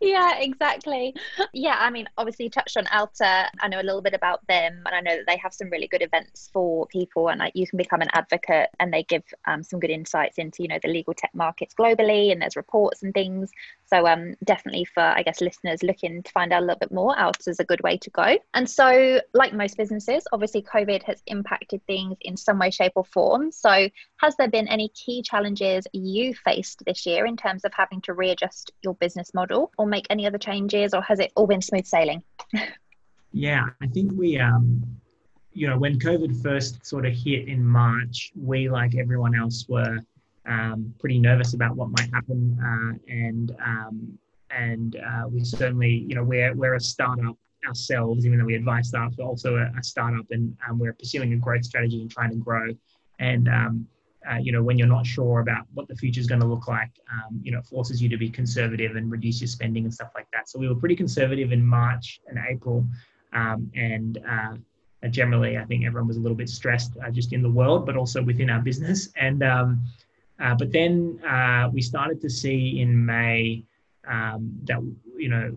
yeah, 0.00 0.38
exactly. 0.38 1.14
Yeah, 1.52 1.76
I 1.78 1.90
mean, 1.90 2.08
obviously, 2.18 2.46
you 2.46 2.50
touched 2.50 2.76
on 2.76 2.86
Alta. 2.88 3.48
I 3.60 3.68
know 3.68 3.80
a 3.80 3.82
little 3.82 4.02
bit 4.02 4.14
about 4.14 4.46
them, 4.48 4.82
and 4.86 4.94
I 4.94 5.00
know 5.00 5.16
that 5.16 5.26
they 5.26 5.36
have 5.38 5.54
some 5.54 5.70
really 5.70 5.88
good 5.88 6.02
events 6.02 6.50
for 6.52 6.86
people, 6.86 7.28
and 7.28 7.38
like 7.38 7.52
you 7.54 7.66
can 7.66 7.76
become 7.76 8.00
an 8.00 8.08
advocate, 8.12 8.70
and 8.80 8.92
they 8.92 9.04
give 9.04 9.22
um, 9.46 9.62
some 9.62 9.80
good 9.80 9.90
insights 9.90 10.38
into 10.38 10.62
you 10.62 10.68
know 10.68 10.78
the 10.82 10.88
legal 10.88 11.14
tech 11.14 11.30
markets 11.34 11.74
globally, 11.78 12.32
and 12.32 12.42
there's 12.42 12.56
reports 12.56 13.02
and 13.02 13.14
things. 13.14 13.50
So, 13.86 14.06
um, 14.06 14.34
definitely 14.44 14.84
for 14.86 15.02
I 15.02 15.22
guess 15.22 15.40
listeners 15.40 15.82
looking 15.82 16.22
to 16.22 16.32
find 16.32 16.52
out 16.52 16.62
a 16.62 16.66
little 16.66 16.78
bit 16.78 16.92
more, 16.92 17.18
Alta 17.18 17.50
is 17.50 17.60
a 17.60 17.64
good 17.64 17.82
way 17.82 17.96
to 17.98 18.10
go. 18.10 18.38
And 18.54 18.68
so, 18.68 19.20
like 19.32 19.52
most 19.52 19.76
businesses, 19.76 20.24
obviously, 20.32 20.62
COVID 20.62 21.02
has 21.04 21.22
impacted 21.26 21.84
things 21.86 22.16
in 22.22 22.36
some 22.36 22.58
way, 22.58 22.70
shape, 22.70 22.92
or 22.96 23.04
form. 23.04 23.52
So, 23.52 23.88
has 24.16 24.36
there 24.36 24.48
been 24.48 24.68
any 24.68 24.88
key 24.88 25.22
challenges 25.22 25.86
you 25.92 26.34
faced 26.34 26.82
this 26.84 27.06
year 27.06 27.26
in 27.26 27.36
terms 27.36 27.64
of 27.64 27.72
having 27.74 28.00
to 28.02 28.14
readjust 28.14 28.72
your 28.82 28.94
business 28.94 29.32
model? 29.32 29.43
Or 29.52 29.70
or 29.78 29.86
make 29.86 30.06
any 30.10 30.26
other 30.26 30.38
changes, 30.38 30.94
or 30.94 31.02
has 31.02 31.20
it 31.20 31.32
all 31.34 31.46
been 31.46 31.62
smooth 31.62 31.86
sailing? 31.86 32.22
yeah, 33.32 33.66
I 33.80 33.86
think 33.88 34.12
we, 34.14 34.38
um, 34.38 34.82
you 35.52 35.68
know, 35.68 35.78
when 35.78 35.98
COVID 35.98 36.42
first 36.42 36.84
sort 36.84 37.06
of 37.06 37.14
hit 37.14 37.48
in 37.48 37.64
March, 37.64 38.32
we, 38.34 38.68
like 38.68 38.94
everyone 38.96 39.34
else, 39.34 39.66
were 39.68 39.98
um, 40.46 40.94
pretty 40.98 41.18
nervous 41.18 41.54
about 41.54 41.76
what 41.76 41.90
might 41.90 42.10
happen, 42.12 42.58
uh, 42.62 43.12
and 43.12 43.56
um, 43.64 44.18
and 44.50 44.96
uh, 44.96 45.28
we 45.28 45.44
certainly, 45.44 46.04
you 46.08 46.14
know, 46.14 46.24
we're 46.24 46.54
we're 46.54 46.74
a 46.74 46.80
startup 46.80 47.36
ourselves, 47.66 48.26
even 48.26 48.38
though 48.38 48.44
we 48.44 48.54
advise 48.54 48.88
startups, 48.88 49.16
we're 49.18 49.24
also 49.24 49.56
a, 49.56 49.72
a 49.78 49.82
startup, 49.82 50.26
and 50.30 50.56
um, 50.68 50.78
we're 50.78 50.92
pursuing 50.92 51.32
a 51.32 51.36
growth 51.36 51.64
strategy 51.64 52.00
and 52.00 52.10
trying 52.10 52.30
to 52.30 52.36
grow. 52.36 52.68
And 53.18 53.48
um, 53.48 53.86
uh, 54.30 54.36
you 54.36 54.52
know, 54.52 54.62
when 54.62 54.78
you're 54.78 54.88
not 54.88 55.06
sure 55.06 55.40
about 55.40 55.66
what 55.74 55.88
the 55.88 55.96
future 55.96 56.20
is 56.20 56.26
going 56.26 56.40
to 56.40 56.46
look 56.46 56.68
like, 56.68 56.90
um, 57.12 57.40
you 57.42 57.52
know, 57.52 57.58
it 57.58 57.66
forces 57.66 58.00
you 58.02 58.08
to 58.08 58.16
be 58.16 58.28
conservative 58.28 58.96
and 58.96 59.10
reduce 59.10 59.40
your 59.40 59.48
spending 59.48 59.84
and 59.84 59.92
stuff 59.92 60.10
like 60.14 60.26
that. 60.32 60.48
So 60.48 60.58
we 60.58 60.68
were 60.68 60.74
pretty 60.74 60.96
conservative 60.96 61.52
in 61.52 61.64
March 61.64 62.20
and 62.28 62.38
April, 62.48 62.86
um, 63.32 63.70
and 63.74 64.18
uh, 64.28 64.56
generally, 65.08 65.58
I 65.58 65.64
think 65.64 65.84
everyone 65.84 66.08
was 66.08 66.16
a 66.16 66.20
little 66.20 66.36
bit 66.36 66.48
stressed 66.48 66.92
uh, 67.04 67.10
just 67.10 67.32
in 67.32 67.42
the 67.42 67.50
world, 67.50 67.84
but 67.86 67.96
also 67.96 68.22
within 68.22 68.50
our 68.50 68.60
business. 68.60 69.10
And 69.16 69.42
um, 69.42 69.82
uh, 70.40 70.54
but 70.54 70.72
then 70.72 71.20
uh, 71.24 71.68
we 71.72 71.82
started 71.82 72.20
to 72.22 72.30
see 72.30 72.80
in 72.80 73.04
May 73.04 73.64
um, 74.08 74.52
that 74.64 74.80
you 75.16 75.28
know 75.28 75.56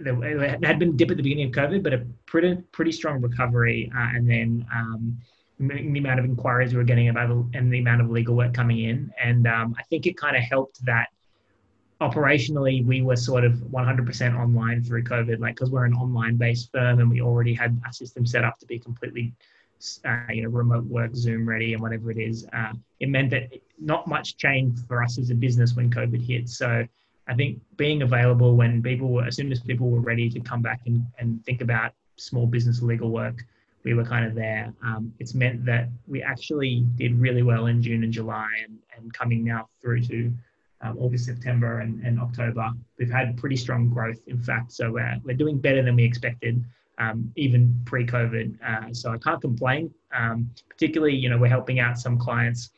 there 0.00 0.58
had 0.62 0.78
been 0.78 0.90
a 0.90 0.92
dip 0.92 1.10
at 1.10 1.16
the 1.16 1.22
beginning 1.22 1.46
of 1.46 1.52
COVID, 1.52 1.82
but 1.82 1.92
a 1.92 2.06
pretty 2.26 2.56
pretty 2.72 2.92
strong 2.92 3.20
recovery, 3.20 3.90
and 3.94 4.28
then 4.28 4.66
um, 4.74 5.18
the 5.68 5.98
amount 5.98 6.18
of 6.18 6.24
inquiries 6.24 6.72
we 6.72 6.78
were 6.78 6.84
getting 6.84 7.08
about 7.08 7.30
and 7.54 7.72
the 7.72 7.78
amount 7.78 8.00
of 8.00 8.10
legal 8.10 8.34
work 8.34 8.54
coming 8.54 8.80
in, 8.80 9.12
and 9.22 9.46
um, 9.46 9.74
I 9.78 9.82
think 9.84 10.06
it 10.06 10.16
kind 10.16 10.36
of 10.36 10.42
helped 10.42 10.84
that 10.84 11.08
operationally 12.00 12.84
we 12.84 13.00
were 13.00 13.16
sort 13.16 13.44
of 13.44 13.54
100% 13.54 14.38
online 14.38 14.82
through 14.82 15.04
COVID, 15.04 15.38
like 15.38 15.54
because 15.54 15.70
we're 15.70 15.84
an 15.84 15.94
online-based 15.94 16.72
firm 16.72 16.98
and 16.98 17.08
we 17.08 17.20
already 17.20 17.54
had 17.54 17.80
a 17.88 17.92
system 17.92 18.26
set 18.26 18.44
up 18.44 18.58
to 18.58 18.66
be 18.66 18.78
completely 18.78 19.32
uh, 20.04 20.18
you 20.32 20.42
know, 20.42 20.48
remote 20.48 20.84
work, 20.84 21.14
Zoom 21.14 21.48
ready, 21.48 21.72
and 21.72 21.82
whatever 21.82 22.10
it 22.10 22.18
is. 22.18 22.46
Uh, 22.52 22.72
it 23.00 23.08
meant 23.08 23.30
that 23.30 23.52
not 23.80 24.06
much 24.06 24.36
changed 24.36 24.80
for 24.86 25.02
us 25.02 25.18
as 25.18 25.30
a 25.30 25.34
business 25.34 25.74
when 25.74 25.90
COVID 25.90 26.24
hit. 26.24 26.48
So 26.48 26.86
I 27.28 27.34
think 27.34 27.60
being 27.76 28.02
available 28.02 28.56
when 28.56 28.82
people 28.82 29.08
were, 29.08 29.24
as 29.24 29.36
soon 29.36 29.50
as 29.52 29.60
people 29.60 29.90
were 29.90 30.00
ready 30.00 30.28
to 30.30 30.40
come 30.40 30.62
back 30.62 30.82
and, 30.86 31.04
and 31.18 31.44
think 31.44 31.60
about 31.60 31.92
small 32.16 32.46
business 32.46 32.82
legal 32.82 33.10
work, 33.10 33.44
we 33.84 33.94
were 33.94 34.04
kind 34.04 34.24
of 34.24 34.34
there. 34.34 34.72
Um, 34.84 35.12
it's 35.18 35.34
meant 35.34 35.64
that 35.66 35.88
we 36.06 36.22
actually 36.22 36.86
did 36.96 37.18
really 37.18 37.42
well 37.42 37.66
in 37.66 37.82
June 37.82 38.04
and 38.04 38.12
July, 38.12 38.48
and, 38.64 38.78
and 38.96 39.12
coming 39.12 39.44
now 39.44 39.68
through 39.80 40.02
to 40.02 40.32
um, 40.82 40.98
August, 40.98 41.26
September, 41.26 41.80
and, 41.80 42.04
and 42.04 42.20
October, 42.20 42.70
we've 42.98 43.10
had 43.10 43.36
pretty 43.36 43.56
strong 43.56 43.88
growth. 43.88 44.20
In 44.26 44.38
fact, 44.38 44.72
so 44.72 44.92
we're, 44.92 45.16
we're 45.24 45.36
doing 45.36 45.58
better 45.58 45.82
than 45.82 45.96
we 45.96 46.04
expected 46.04 46.64
um, 46.98 47.32
even 47.36 47.80
pre-COVID. 47.84 48.58
Uh, 48.62 48.92
so 48.92 49.12
I 49.12 49.18
can't 49.18 49.40
complain. 49.40 49.92
Um, 50.16 50.50
particularly, 50.68 51.14
you 51.14 51.28
know, 51.28 51.38
we're 51.38 51.48
helping 51.48 51.80
out 51.80 51.98
some 51.98 52.18
clients 52.18 52.70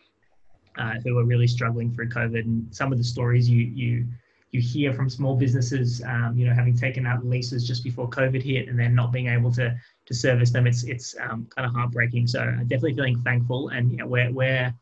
uh, 0.79 0.95
who 1.05 1.19
are 1.19 1.25
really 1.25 1.47
struggling 1.47 1.93
through 1.95 2.09
COVID, 2.09 2.41
and 2.41 2.75
some 2.75 2.93
of 2.93 2.99
the 2.99 3.05
stories 3.05 3.49
you 3.49 3.65
you 3.65 4.07
you 4.55 4.61
hear 4.61 4.95
from 4.95 5.11
small 5.11 5.35
businesses, 5.35 6.01
um, 6.07 6.35
you 6.37 6.47
know, 6.47 6.55
having 6.55 6.77
taken 6.77 7.07
out 7.07 7.27
leases 7.27 7.67
just 7.67 7.83
before 7.83 8.09
COVID 8.09 8.41
hit, 8.41 8.69
and 8.69 8.79
then 8.79 8.95
not 8.95 9.11
being 9.11 9.27
able 9.27 9.53
to 9.53 9.77
to 10.07 10.15
service 10.15 10.51
them. 10.53 10.69
It's 10.69 10.85
it's 10.85 11.17
um, 11.21 11.49
kind 11.55 11.67
of 11.67 11.75
heartbreaking. 11.75 12.29
So 12.29 12.41
I'm 12.41 12.69
definitely 12.69 12.95
feeling 12.95 13.21
thankful, 13.23 13.71
and 13.71 13.91
know, 13.97 14.07
we're 14.07 14.31
we're 14.31 14.73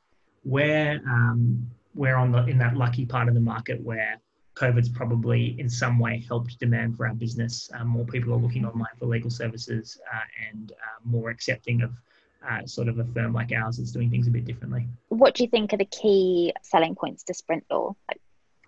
we're 0.45 1.01
um, 1.09 1.67
we're 1.95 2.17
on 2.17 2.33
the 2.33 2.45
in 2.45 2.59
that 2.59 2.77
lucky 2.77 3.07
part 3.07 3.29
of 3.29 3.35
the 3.35 3.41
market 3.41 3.81
where 3.81 4.21
COVID's 4.57 4.91
probably 4.91 5.59
in 5.59 5.71
some 5.71 5.99
way 5.99 6.23
helped 6.29 6.59
demand 6.61 6.99
for 6.99 7.07
our 7.07 7.15
business. 7.15 7.71
Um, 7.73 7.89
more 7.89 8.05
people 8.05 8.35
are 8.35 8.37
looking 8.37 8.67
online 8.67 8.95
for 8.99 9.07
legal 9.07 9.31
services 9.31 9.99
uh, 10.15 10.51
and 10.51 10.73
uh, 10.73 11.01
more 11.03 11.31
accepting 11.31 11.81
of 11.81 11.93
uh, 12.47 12.67
sort 12.67 12.89
of 12.89 12.99
a 12.99 13.05
firm 13.07 13.33
like 13.33 13.53
ours 13.53 13.79
that's 13.79 13.93
doing 13.93 14.11
things 14.11 14.27
a 14.27 14.31
bit 14.31 14.45
differently. 14.45 14.87
What 15.09 15.35
do 15.35 15.45
you 15.45 15.49
think 15.49 15.73
are 15.73 15.79
the 15.79 15.87
key 15.87 16.53
selling 16.63 16.95
points 16.95 17.25
to 17.25 17.33
Sprintlaw, 17.33 17.95
like 18.09 18.21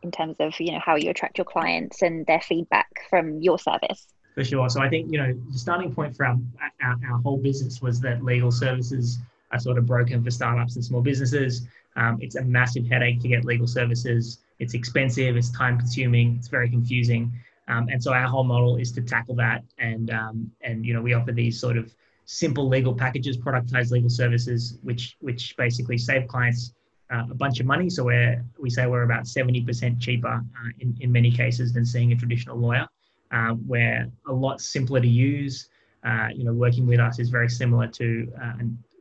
in 0.04 0.12
terms 0.12 0.36
of 0.38 0.58
you 0.60 0.72
know 0.72 0.80
how 0.84 0.96
you 0.96 1.10
attract 1.10 1.38
your 1.38 1.44
clients 1.44 2.02
and 2.02 2.26
their 2.26 2.40
feedback 2.40 2.88
from 3.10 3.40
your 3.40 3.58
service? 3.58 4.06
For 4.34 4.44
sure. 4.44 4.68
So 4.68 4.80
I 4.80 4.88
think 4.88 5.10
you 5.10 5.18
know 5.18 5.34
the 5.50 5.58
starting 5.58 5.92
point 5.92 6.16
for 6.16 6.26
our, 6.26 6.36
our, 6.82 6.96
our 7.10 7.18
whole 7.18 7.38
business 7.38 7.80
was 7.82 8.00
that 8.00 8.22
legal 8.22 8.52
services 8.52 9.18
are 9.50 9.58
sort 9.58 9.78
of 9.78 9.86
broken 9.86 10.22
for 10.22 10.30
startups 10.30 10.76
and 10.76 10.84
small 10.84 11.00
businesses. 11.00 11.66
Um, 11.96 12.18
it's 12.20 12.36
a 12.36 12.42
massive 12.42 12.86
headache 12.86 13.20
to 13.20 13.28
get 13.28 13.44
legal 13.44 13.66
services. 13.66 14.38
It's 14.58 14.74
expensive, 14.74 15.36
it's 15.36 15.50
time 15.50 15.78
consuming, 15.78 16.36
it's 16.38 16.48
very 16.48 16.68
confusing. 16.68 17.32
Um, 17.68 17.88
and 17.88 18.02
so 18.02 18.12
our 18.12 18.26
whole 18.26 18.44
model 18.44 18.76
is 18.76 18.92
to 18.92 19.02
tackle 19.02 19.34
that. 19.36 19.62
And, 19.78 20.10
um, 20.10 20.50
and, 20.62 20.84
you 20.84 20.92
know, 20.92 21.00
we 21.00 21.14
offer 21.14 21.32
these 21.32 21.58
sort 21.58 21.78
of 21.78 21.94
simple 22.26 22.68
legal 22.68 22.94
packages, 22.94 23.38
productized 23.38 23.90
legal 23.90 24.10
services, 24.10 24.78
which, 24.82 25.16
which 25.20 25.56
basically 25.56 25.98
save 25.98 26.26
clients 26.28 26.74
uh, 27.12 27.24
a 27.30 27.34
bunch 27.34 27.60
of 27.60 27.66
money. 27.66 27.90
So 27.90 28.04
we're, 28.04 28.44
we 28.58 28.70
say 28.70 28.86
we're 28.86 29.02
about 29.02 29.24
70% 29.24 30.00
cheaper 30.00 30.28
uh, 30.28 30.70
in, 30.80 30.96
in 31.00 31.12
many 31.12 31.30
cases 31.30 31.72
than 31.72 31.84
seeing 31.84 32.12
a 32.12 32.16
traditional 32.16 32.56
lawyer. 32.56 32.86
Uh, 33.30 33.54
we're 33.66 34.10
a 34.26 34.32
lot 34.32 34.60
simpler 34.60 35.00
to 35.00 35.08
use. 35.08 35.68
Uh, 36.04 36.28
you 36.34 36.44
know, 36.44 36.52
working 36.52 36.86
with 36.86 37.00
us 37.00 37.18
is 37.18 37.30
very 37.30 37.48
similar 37.48 37.86
to 37.88 38.30
uh, 38.42 38.52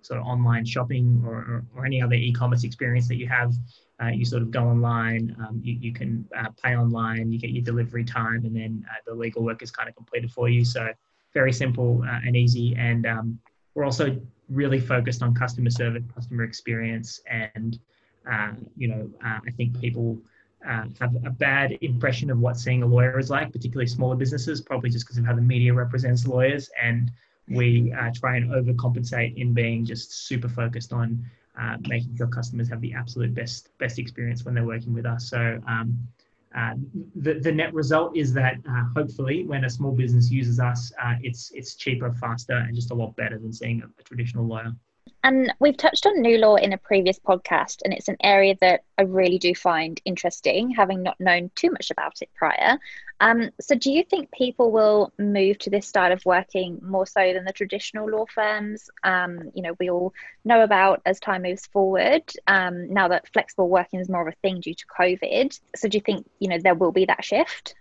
sort 0.01 0.19
of 0.19 0.25
online 0.25 0.65
shopping 0.65 1.21
or, 1.25 1.35
or, 1.35 1.65
or 1.75 1.85
any 1.85 2.01
other 2.01 2.15
e-commerce 2.15 2.63
experience 2.63 3.07
that 3.07 3.15
you 3.15 3.27
have. 3.27 3.53
Uh, 4.01 4.07
you 4.07 4.25
sort 4.25 4.41
of 4.41 4.51
go 4.51 4.63
online, 4.63 5.35
um, 5.39 5.61
you, 5.63 5.77
you 5.79 5.93
can 5.93 6.27
pay 6.63 6.75
online, 6.75 7.31
you 7.31 7.39
get 7.39 7.51
your 7.51 7.63
delivery 7.63 8.03
time, 8.03 8.43
and 8.43 8.55
then 8.55 8.85
the 9.05 9.13
legal 9.13 9.43
work 9.43 9.61
is 9.61 9.71
kind 9.71 9.87
of 9.87 9.95
completed 9.95 10.31
for 10.31 10.49
you. 10.49 10.65
So 10.65 10.89
very 11.33 11.53
simple 11.53 12.03
and 12.05 12.35
easy. 12.35 12.75
And 12.77 13.05
um, 13.05 13.39
we're 13.75 13.85
also 13.85 14.19
really 14.49 14.79
focused 14.79 15.21
on 15.21 15.33
customer 15.33 15.69
service, 15.69 16.03
customer 16.13 16.43
experience, 16.43 17.21
and 17.29 17.79
uh, 18.29 18.51
you 18.77 18.87
know 18.87 19.09
uh, 19.25 19.39
I 19.45 19.51
think 19.51 19.79
people 19.79 20.17
have 20.65 21.13
a 21.25 21.29
bad 21.29 21.77
impression 21.81 22.31
of 22.31 22.39
what 22.39 22.55
seeing 22.55 22.83
a 22.83 22.85
lawyer 22.85 23.19
is 23.19 23.29
like, 23.29 23.51
particularly 23.51 23.87
smaller 23.87 24.15
businesses, 24.15 24.61
probably 24.61 24.89
just 24.89 25.05
because 25.05 25.17
of 25.17 25.25
how 25.25 25.35
the 25.35 25.41
media 25.41 25.73
represents 25.73 26.25
lawyers 26.25 26.69
and 26.81 27.11
we 27.49 27.93
try 28.15 28.37
and 28.37 28.49
overcompensate 28.49 29.35
in 29.35 29.53
being 29.53 29.83
just 29.83 30.25
super 30.25 30.47
focused 30.47 30.93
on 30.93 31.25
uh, 31.59 31.77
making 31.87 32.15
sure 32.17 32.27
customers 32.27 32.67
have 32.69 32.81
the 32.81 32.93
absolute 32.93 33.33
best 33.33 33.69
best 33.77 33.99
experience 33.99 34.43
when 34.43 34.53
they're 34.55 34.65
working 34.65 34.93
with 34.93 35.05
us. 35.05 35.29
So 35.29 35.61
um, 35.67 36.07
uh, 36.55 36.73
the, 37.15 37.35
the 37.35 37.51
net 37.51 37.73
result 37.73 38.15
is 38.15 38.33
that 38.33 38.57
uh, 38.69 38.85
hopefully 38.95 39.43
when 39.43 39.65
a 39.65 39.69
small 39.69 39.91
business 39.91 40.31
uses 40.31 40.59
us, 40.59 40.91
uh, 41.03 41.15
it's 41.21 41.51
it's 41.51 41.75
cheaper, 41.75 42.11
faster, 42.13 42.53
and 42.53 42.75
just 42.75 42.91
a 42.91 42.93
lot 42.93 43.15
better 43.15 43.37
than 43.37 43.53
seeing 43.53 43.81
a, 43.81 43.85
a 43.99 44.03
traditional 44.03 44.45
lawyer. 44.45 44.73
And 45.23 45.53
we've 45.59 45.77
touched 45.77 46.05
on 46.05 46.21
new 46.21 46.37
law 46.37 46.55
in 46.55 46.73
a 46.73 46.77
previous 46.77 47.17
podcast, 47.17 47.77
and 47.83 47.93
it's 47.93 48.09
an 48.09 48.17
area 48.21 48.55
that 48.59 48.83
I 48.97 49.03
really 49.03 49.37
do 49.37 49.55
find 49.55 49.99
interesting, 50.03 50.71
having 50.71 51.01
not 51.01 51.19
known 51.19 51.49
too 51.55 51.71
much 51.71 51.91
about 51.91 52.21
it 52.21 52.29
prior. 52.35 52.77
Um, 53.21 53.51
so, 53.61 53.75
do 53.75 53.89
you 53.89 54.03
think 54.03 54.31
people 54.31 54.69
will 54.69 55.13
move 55.17 55.59
to 55.59 55.69
this 55.69 55.87
style 55.87 56.11
of 56.11 56.25
working 56.25 56.79
more 56.83 57.07
so 57.07 57.33
than 57.33 57.45
the 57.45 57.53
traditional 57.53 58.09
law 58.09 58.25
firms? 58.25 58.89
Um, 59.03 59.51
you 59.53 59.61
know, 59.61 59.75
we 59.79 59.89
all 59.89 60.13
know 60.43 60.61
about 60.61 61.01
as 61.05 61.21
time 61.21 61.43
moves 61.43 61.67
forward. 61.67 62.23
Um, 62.47 62.93
now 62.93 63.07
that 63.07 63.31
flexible 63.31 63.69
working 63.69 64.01
is 64.01 64.09
more 64.09 64.27
of 64.27 64.33
a 64.33 64.37
thing 64.41 64.59
due 64.59 64.75
to 64.75 64.85
COVID, 64.87 65.57
so 65.73 65.87
do 65.87 65.97
you 65.97 66.01
think 66.01 66.29
you 66.39 66.49
know 66.49 66.59
there 66.59 66.75
will 66.75 66.91
be 66.91 67.05
that 67.05 67.23
shift? 67.23 67.75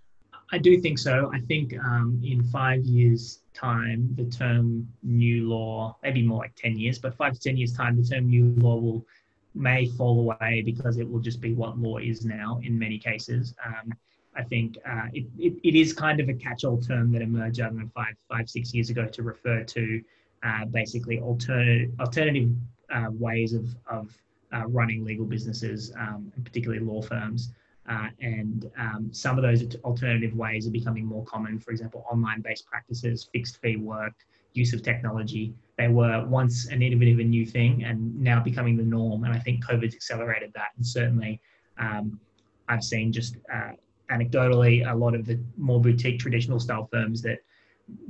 I 0.52 0.58
do 0.58 0.80
think 0.80 0.98
so. 0.98 1.30
I 1.34 1.40
think 1.40 1.74
um, 1.76 2.20
in 2.22 2.44
five 2.44 2.84
years' 2.84 3.41
time, 3.54 4.08
the 4.16 4.24
term 4.24 4.88
new 5.02 5.48
law, 5.48 5.96
maybe 6.02 6.22
more 6.22 6.38
like 6.38 6.54
10 6.56 6.78
years, 6.78 6.98
but 6.98 7.14
five 7.16 7.34
to 7.34 7.40
10 7.40 7.56
years' 7.56 7.74
time, 7.74 8.00
the 8.00 8.06
term 8.06 8.28
new 8.28 8.54
law 8.58 8.76
will 8.76 9.06
may 9.54 9.86
fall 9.86 10.18
away 10.20 10.62
because 10.64 10.98
it 10.98 11.08
will 11.08 11.20
just 11.20 11.40
be 11.40 11.52
what 11.52 11.78
law 11.78 11.98
is 11.98 12.24
now 12.24 12.58
in 12.62 12.78
many 12.78 12.98
cases. 12.98 13.54
Um, 13.64 13.92
I 14.34 14.42
think 14.42 14.78
uh, 14.88 15.08
it, 15.12 15.26
it, 15.38 15.54
it 15.62 15.74
is 15.74 15.92
kind 15.92 16.20
of 16.20 16.28
a 16.28 16.34
catch-all 16.34 16.80
term 16.80 17.12
that 17.12 17.20
emerged, 17.20 17.58
know, 17.58 17.88
five, 17.94 18.14
five, 18.30 18.48
six 18.48 18.72
years 18.72 18.88
ago 18.88 19.06
to 19.06 19.22
refer 19.22 19.62
to 19.62 20.02
uh, 20.42 20.64
basically 20.66 21.20
alternative, 21.20 21.90
alternative 22.00 22.50
uh, 22.90 23.08
ways 23.10 23.52
of, 23.52 23.68
of 23.86 24.10
uh, 24.54 24.66
running 24.68 25.04
legal 25.04 25.26
businesses, 25.26 25.92
um, 25.98 26.32
and 26.34 26.44
particularly 26.44 26.82
law 26.82 27.02
firms. 27.02 27.50
Uh, 27.88 28.08
and 28.20 28.70
um, 28.78 29.08
some 29.12 29.36
of 29.38 29.42
those 29.42 29.74
alternative 29.84 30.34
ways 30.34 30.66
are 30.66 30.70
becoming 30.70 31.04
more 31.04 31.24
common. 31.24 31.58
For 31.58 31.72
example, 31.72 32.04
online 32.10 32.40
based 32.40 32.66
practices, 32.66 33.28
fixed 33.32 33.60
fee 33.60 33.76
work, 33.76 34.14
use 34.54 34.72
of 34.72 34.82
technology. 34.82 35.54
They 35.78 35.88
were 35.88 36.24
once 36.26 36.66
an 36.68 36.82
innovative 36.82 37.18
and 37.18 37.30
new 37.30 37.44
thing 37.44 37.84
and 37.84 38.18
now 38.20 38.40
becoming 38.40 38.76
the 38.76 38.84
norm. 38.84 39.24
And 39.24 39.34
I 39.34 39.38
think 39.38 39.64
COVID's 39.64 39.94
accelerated 39.94 40.52
that. 40.54 40.68
And 40.76 40.86
certainly, 40.86 41.40
um, 41.78 42.20
I've 42.68 42.84
seen 42.84 43.12
just 43.12 43.36
uh, 43.52 43.72
anecdotally 44.10 44.88
a 44.88 44.94
lot 44.94 45.14
of 45.14 45.26
the 45.26 45.40
more 45.56 45.80
boutique 45.80 46.20
traditional 46.20 46.60
style 46.60 46.88
firms 46.92 47.22
that 47.22 47.38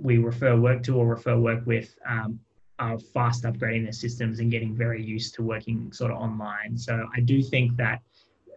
we 0.00 0.18
refer 0.18 0.56
work 0.56 0.82
to 0.84 0.96
or 0.96 1.06
refer 1.06 1.38
work 1.38 1.64
with 1.66 1.94
um, 2.06 2.38
are 2.78 2.98
fast 2.98 3.44
upgrading 3.44 3.84
their 3.84 3.92
systems 3.92 4.40
and 4.40 4.50
getting 4.50 4.74
very 4.74 5.02
used 5.02 5.34
to 5.34 5.42
working 5.42 5.92
sort 5.92 6.10
of 6.10 6.18
online. 6.18 6.76
So 6.76 7.08
I 7.16 7.20
do 7.20 7.42
think 7.42 7.76
that 7.76 8.02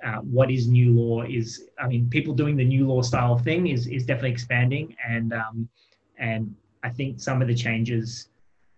uh, 0.04 0.18
what 0.18 0.52
is 0.52 0.68
new 0.68 0.94
law 0.94 1.24
is 1.24 1.70
I 1.80 1.88
mean 1.88 2.10
people 2.10 2.34
doing 2.34 2.56
the 2.56 2.66
new 2.66 2.88
law 2.88 3.02
style 3.02 3.38
thing 3.38 3.68
is 3.68 3.88
is 3.88 4.06
definitely 4.06 4.32
expanding 4.32 4.96
and 5.08 5.34
um, 5.34 5.70
and 6.18 6.56
I 6.84 6.90
think 6.90 7.20
some 7.20 7.42
of 7.42 7.48
the 7.48 7.56
changes 7.56 8.30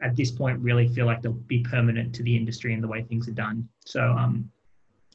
at 0.02 0.16
this 0.16 0.32
point 0.32 0.60
really 0.60 0.88
feel 0.88 1.06
like 1.06 1.22
they'll 1.22 1.34
be 1.34 1.60
permanent 1.60 2.14
to 2.16 2.24
the 2.24 2.36
industry 2.36 2.74
and 2.74 2.84
the 2.84 2.88
way 2.88 3.02
things 3.04 3.28
are 3.28 3.34
done. 3.34 3.68
So 3.86 4.02
um, 4.12 4.50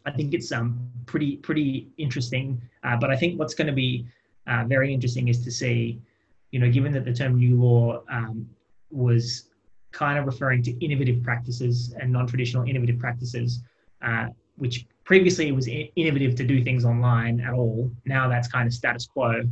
I 0.05 0.11
think 0.11 0.35
it's 0.35 0.51
um, 0.53 0.91
pretty 1.07 1.37
pretty 1.37 1.89
interesting. 1.99 2.61
Uh, 2.83 2.97
but 2.97 3.11
I 3.11 3.17
think 3.17 3.39
what's 3.39 3.55
going 3.55 3.69
to 3.69 3.73
be 3.73 4.07
uh, 4.47 4.65
very 4.67 4.93
interesting 4.93 5.29
is 5.29 5.43
to 5.45 5.51
see, 5.51 6.01
you 6.51 6.59
know, 6.59 6.71
given 6.71 6.93
that 6.93 7.05
the 7.05 7.13
term 7.13 7.37
new 7.37 7.61
law 7.61 8.03
um, 8.11 8.49
was 8.91 9.49
kind 9.93 10.19
of 10.19 10.27
referring 10.27 10.63
to 10.65 10.85
innovative 10.85 11.23
practices 11.23 11.95
and 12.01 12.11
non-traditional 12.11 12.65
innovative 12.65 12.99
practices, 12.99 13.61
uh, 14.03 14.27
which 14.57 14.87
previously 15.05 15.49
it 15.49 15.55
was 15.55 15.69
innovative 15.97 16.35
to 16.37 16.45
do 16.45 16.63
things 16.63 16.85
online 16.85 17.41
at 17.41 17.53
all. 17.53 17.91
Now 18.05 18.29
that's 18.29 18.49
kind 18.49 18.67
of 18.67 18.75
status 18.75 19.07
quo. 19.07 19.43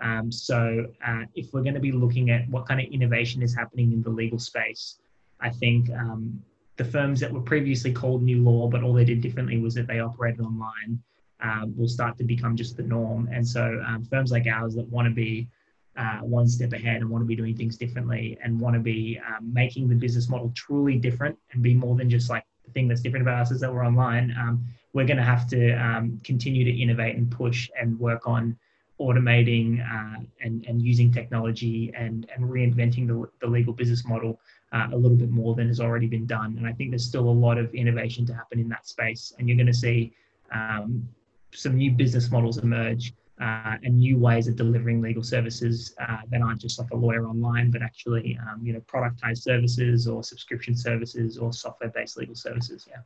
Um, 0.00 0.32
so 0.32 0.86
uh, 1.06 1.24
if 1.34 1.52
we're 1.52 1.62
going 1.62 1.74
to 1.74 1.80
be 1.80 1.92
looking 1.92 2.30
at 2.30 2.48
what 2.48 2.66
kind 2.66 2.80
of 2.80 2.86
innovation 2.86 3.42
is 3.42 3.54
happening 3.54 3.92
in 3.92 4.02
the 4.02 4.10
legal 4.10 4.38
space, 4.38 4.98
I 5.40 5.50
think 5.50 5.90
um, 5.90 6.42
the 6.76 6.84
firms 6.84 7.20
that 7.20 7.30
were 7.30 7.40
previously 7.42 7.92
called 7.92 8.22
new 8.22 8.42
law, 8.42 8.68
but 8.68 8.82
all 8.82 8.94
they 8.94 9.04
did 9.04 9.20
differently 9.20 9.58
was 9.58 9.74
that 9.74 9.86
they 9.86 10.00
operated 10.00 10.40
online, 10.40 11.02
um, 11.42 11.74
will 11.76 11.88
start 11.88 12.16
to 12.18 12.24
become 12.24 12.56
just 12.56 12.76
the 12.76 12.82
norm. 12.82 13.28
And 13.32 13.46
so 13.46 13.82
um, 13.86 14.04
firms 14.04 14.30
like 14.30 14.46
ours 14.46 14.74
that 14.76 14.88
want 14.88 15.06
to 15.06 15.14
be 15.14 15.48
uh, 15.96 16.20
one 16.20 16.48
step 16.48 16.72
ahead 16.72 16.96
and 16.96 17.10
want 17.10 17.22
to 17.22 17.26
be 17.26 17.36
doing 17.36 17.56
things 17.56 17.76
differently 17.76 18.38
and 18.42 18.58
want 18.58 18.74
to 18.74 18.80
be 18.80 19.20
um, 19.28 19.52
making 19.52 19.88
the 19.88 19.94
business 19.94 20.28
model 20.28 20.52
truly 20.54 20.96
different 20.96 21.36
and 21.52 21.62
be 21.62 21.74
more 21.74 21.96
than 21.96 22.08
just 22.08 22.30
like 22.30 22.44
the 22.64 22.70
thing 22.70 22.88
that's 22.88 23.00
different 23.00 23.22
about 23.22 23.40
us 23.40 23.50
is 23.50 23.60
that 23.60 23.72
we're 23.72 23.84
online, 23.84 24.34
um, 24.38 24.64
we're 24.92 25.06
going 25.06 25.16
to 25.16 25.22
have 25.22 25.46
to 25.48 25.72
um, 25.72 26.20
continue 26.24 26.64
to 26.64 26.70
innovate 26.70 27.16
and 27.16 27.30
push 27.30 27.70
and 27.80 27.98
work 27.98 28.26
on 28.26 28.56
automating 29.00 29.80
uh, 29.80 30.20
and, 30.42 30.64
and 30.66 30.82
using 30.82 31.10
technology 31.10 31.92
and, 31.96 32.28
and 32.34 32.44
reinventing 32.44 33.06
the, 33.06 33.28
the 33.40 33.46
legal 33.46 33.72
business 33.72 34.04
model 34.04 34.38
uh, 34.72 34.88
a 34.92 34.96
little 34.96 35.16
bit 35.16 35.30
more 35.30 35.54
than 35.54 35.68
has 35.68 35.80
already 35.80 36.06
been 36.06 36.26
done. 36.26 36.56
And 36.58 36.66
I 36.66 36.72
think 36.72 36.90
there's 36.90 37.06
still 37.06 37.28
a 37.28 37.38
lot 37.46 37.56
of 37.56 37.74
innovation 37.74 38.26
to 38.26 38.34
happen 38.34 38.58
in 38.58 38.68
that 38.68 38.86
space. 38.86 39.32
And 39.38 39.48
you're 39.48 39.56
going 39.56 39.66
to 39.66 39.74
see 39.74 40.12
um, 40.52 41.08
some 41.52 41.76
new 41.76 41.92
business 41.92 42.30
models 42.30 42.58
emerge 42.58 43.14
uh, 43.40 43.76
and 43.82 43.98
new 43.98 44.18
ways 44.18 44.48
of 44.48 44.56
delivering 44.56 45.00
legal 45.00 45.22
services 45.22 45.94
uh, 46.00 46.18
that 46.30 46.42
aren't 46.42 46.60
just 46.60 46.78
like 46.78 46.90
a 46.90 46.96
lawyer 46.96 47.26
online, 47.26 47.70
but 47.70 47.82
actually, 47.82 48.38
um, 48.42 48.60
you 48.62 48.74
know, 48.74 48.80
productized 48.80 49.38
services 49.38 50.06
or 50.06 50.22
subscription 50.22 50.76
services 50.76 51.38
or 51.38 51.52
software-based 51.52 52.18
legal 52.18 52.34
services. 52.34 52.86
Yeah. 52.88 52.98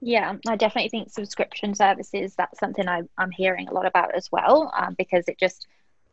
Yeah, 0.00 0.36
I 0.46 0.56
definitely 0.56 0.90
think 0.90 1.10
subscription 1.10 1.74
services, 1.74 2.34
that's 2.36 2.60
something 2.60 2.88
I, 2.88 3.02
I'm 3.16 3.32
hearing 3.32 3.68
a 3.68 3.72
lot 3.72 3.86
about 3.86 4.14
as 4.14 4.30
well, 4.30 4.72
um, 4.76 4.94
because 4.96 5.24
it 5.26 5.38
just, 5.38 5.66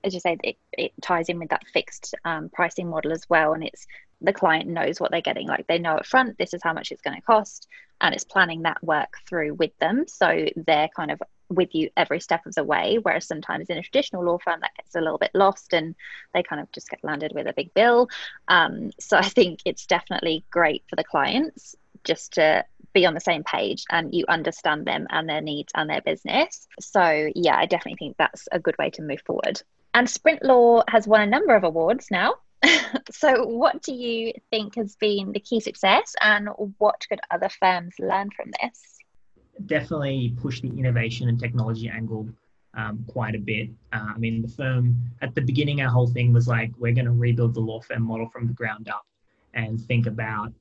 as 0.03 0.13
you 0.13 0.19
say, 0.19 0.37
it, 0.43 0.57
it 0.73 0.91
ties 1.01 1.29
in 1.29 1.37
with 1.37 1.49
that 1.49 1.67
fixed 1.71 2.15
um, 2.25 2.49
pricing 2.49 2.89
model 2.89 3.11
as 3.11 3.29
well. 3.29 3.53
And 3.53 3.63
it's 3.63 3.85
the 4.21 4.33
client 4.33 4.67
knows 4.67 4.99
what 4.99 5.11
they're 5.11 5.21
getting. 5.21 5.47
Like 5.47 5.67
they 5.67 5.77
know 5.77 5.97
up 5.97 6.07
front, 6.07 6.37
this 6.39 6.53
is 6.53 6.63
how 6.63 6.73
much 6.73 6.91
it's 6.91 7.01
going 7.01 7.15
to 7.15 7.21
cost, 7.21 7.67
and 8.01 8.15
it's 8.15 8.23
planning 8.23 8.63
that 8.63 8.83
work 8.83 9.17
through 9.27 9.53
with 9.53 9.77
them. 9.77 10.05
So 10.07 10.47
they're 10.55 10.89
kind 10.95 11.11
of 11.11 11.21
with 11.49 11.75
you 11.75 11.91
every 11.95 12.19
step 12.19 12.43
of 12.47 12.55
the 12.55 12.63
way. 12.63 12.97
Whereas 12.99 13.27
sometimes 13.27 13.69
in 13.69 13.77
a 13.77 13.83
traditional 13.83 14.23
law 14.23 14.39
firm, 14.39 14.61
that 14.61 14.75
gets 14.77 14.95
a 14.95 15.01
little 15.01 15.19
bit 15.19 15.31
lost 15.35 15.73
and 15.73 15.93
they 16.33 16.41
kind 16.41 16.59
of 16.59 16.71
just 16.71 16.89
get 16.89 17.03
landed 17.03 17.33
with 17.35 17.45
a 17.45 17.53
big 17.53 17.71
bill. 17.75 18.09
Um, 18.47 18.89
so 18.99 19.15
I 19.15 19.29
think 19.29 19.59
it's 19.63 19.85
definitely 19.85 20.43
great 20.49 20.83
for 20.89 20.95
the 20.95 21.03
clients 21.03 21.75
just 22.03 22.33
to 22.33 22.63
be 22.95 23.05
on 23.05 23.13
the 23.13 23.19
same 23.19 23.43
page 23.43 23.83
and 23.91 24.15
you 24.15 24.25
understand 24.27 24.85
them 24.85 25.05
and 25.11 25.29
their 25.29 25.41
needs 25.41 25.71
and 25.75 25.87
their 25.87 26.01
business. 26.01 26.67
So, 26.79 27.29
yeah, 27.35 27.57
I 27.57 27.67
definitely 27.67 27.97
think 27.99 28.17
that's 28.17 28.47
a 28.51 28.59
good 28.59 28.75
way 28.79 28.89
to 28.91 29.03
move 29.03 29.21
forward. 29.23 29.61
And 29.93 30.07
Sprintlaw 30.07 30.85
has 30.89 31.07
won 31.07 31.21
a 31.21 31.27
number 31.27 31.55
of 31.55 31.63
awards 31.63 32.07
now. 32.09 32.35
so, 33.11 33.45
what 33.45 33.83
do 33.83 33.93
you 33.93 34.33
think 34.49 34.75
has 34.75 34.95
been 34.95 35.33
the 35.33 35.39
key 35.39 35.59
success 35.59 36.15
and 36.21 36.49
what 36.79 37.05
could 37.07 37.19
other 37.29 37.49
firms 37.49 37.93
learn 37.99 38.29
from 38.35 38.51
this? 38.61 38.81
Definitely 39.67 40.33
push 40.41 40.61
the 40.61 40.69
innovation 40.69 41.29
and 41.29 41.39
technology 41.39 41.89
angle 41.89 42.27
um, 42.73 43.05
quite 43.07 43.35
a 43.35 43.39
bit. 43.39 43.69
Uh, 43.93 44.13
I 44.15 44.17
mean, 44.17 44.41
the 44.41 44.47
firm 44.47 44.95
at 45.21 45.35
the 45.35 45.41
beginning, 45.41 45.81
our 45.81 45.89
whole 45.89 46.07
thing 46.07 46.33
was 46.33 46.47
like, 46.47 46.71
we're 46.77 46.93
going 46.93 47.05
to 47.05 47.11
rebuild 47.11 47.53
the 47.53 47.61
law 47.61 47.81
firm 47.81 48.03
model 48.03 48.27
from 48.29 48.47
the 48.47 48.53
ground 48.53 48.89
up 48.89 49.05
and 49.53 49.79
think 49.79 50.07
about 50.07 50.51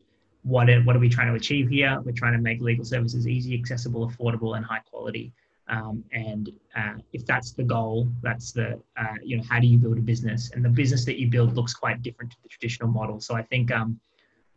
what 0.45 0.69
it, 0.69 0.85
what 0.85 0.95
are 0.95 1.01
we 1.01 1.09
trying 1.09 1.29
to 1.29 1.35
achieve 1.35 1.69
here? 1.69 2.01
We're 2.05 2.13
trying 2.13 2.35
to 2.35 2.39
make 2.39 2.61
legal 2.61 2.85
services 2.85 3.27
easy, 3.27 3.59
accessible, 3.59 4.09
affordable, 4.09 4.57
and 4.57 4.65
high 4.65 4.83
quality. 4.91 5.33
Um, 5.69 6.05
and 6.13 6.51
uh, 6.77 6.95
if 7.15 7.25
that's 7.25 7.53
the 7.53 7.63
goal, 7.63 8.09
that's 8.23 8.53
the 8.53 8.79
uh, 8.99 9.17
you 9.23 9.39
know 9.39 9.43
how 9.49 9.59
do 9.59 9.67
you 9.67 9.79
build 9.79 9.97
a 9.97 10.03
business? 10.03 10.51
And 10.53 10.63
the 10.63 10.69
business 10.69 11.07
that 11.07 11.19
you 11.19 11.29
build 11.29 11.55
looks 11.55 11.73
quite 11.73 12.03
different 12.03 12.33
to 12.33 12.37
the 12.43 12.49
traditional 12.51 12.91
model. 12.91 13.19
So 13.21 13.35
I 13.35 13.43
think 13.43 13.73
um, 13.73 13.99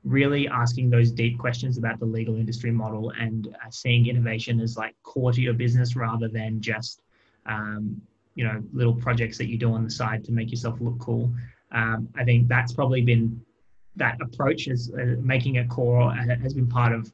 really 0.04 0.50
asking 0.50 0.90
those 0.90 1.12
deep 1.12 1.40
questions 1.40 1.78
about 1.78 2.00
the 2.00 2.06
legal 2.06 2.36
industry 2.36 2.72
model 2.72 3.12
and 3.12 3.48
uh, 3.48 3.70
seeing 3.70 4.08
innovation 4.08 4.60
as 4.60 4.76
like 4.76 4.96
core 5.04 5.32
to 5.32 5.42
your 5.42 5.54
business 5.54 5.96
rather 5.96 6.28
than 6.28 6.60
just 6.60 7.02
um, 7.46 8.02
you 8.36 8.44
know 8.44 8.62
little 8.74 8.94
projects 8.94 9.38
that 9.38 9.48
you 9.48 9.58
do 9.58 9.72
on 9.72 9.86
the 9.86 9.90
side 9.90 10.26
to 10.26 10.34
make 10.34 10.52
yourself 10.52 10.78
look 10.82 11.00
cool. 11.00 11.34
Um, 11.72 12.10
I 12.18 12.26
think 12.26 12.50
that's 12.50 12.74
probably 12.74 13.02
been 13.02 13.42
that 13.98 14.20
approach 14.22 14.68
as 14.68 14.92
uh, 14.94 15.16
making 15.22 15.58
a 15.58 15.68
core 15.68 16.14
has 16.14 16.54
been 16.54 16.68
part 16.68 16.94
of 16.94 17.12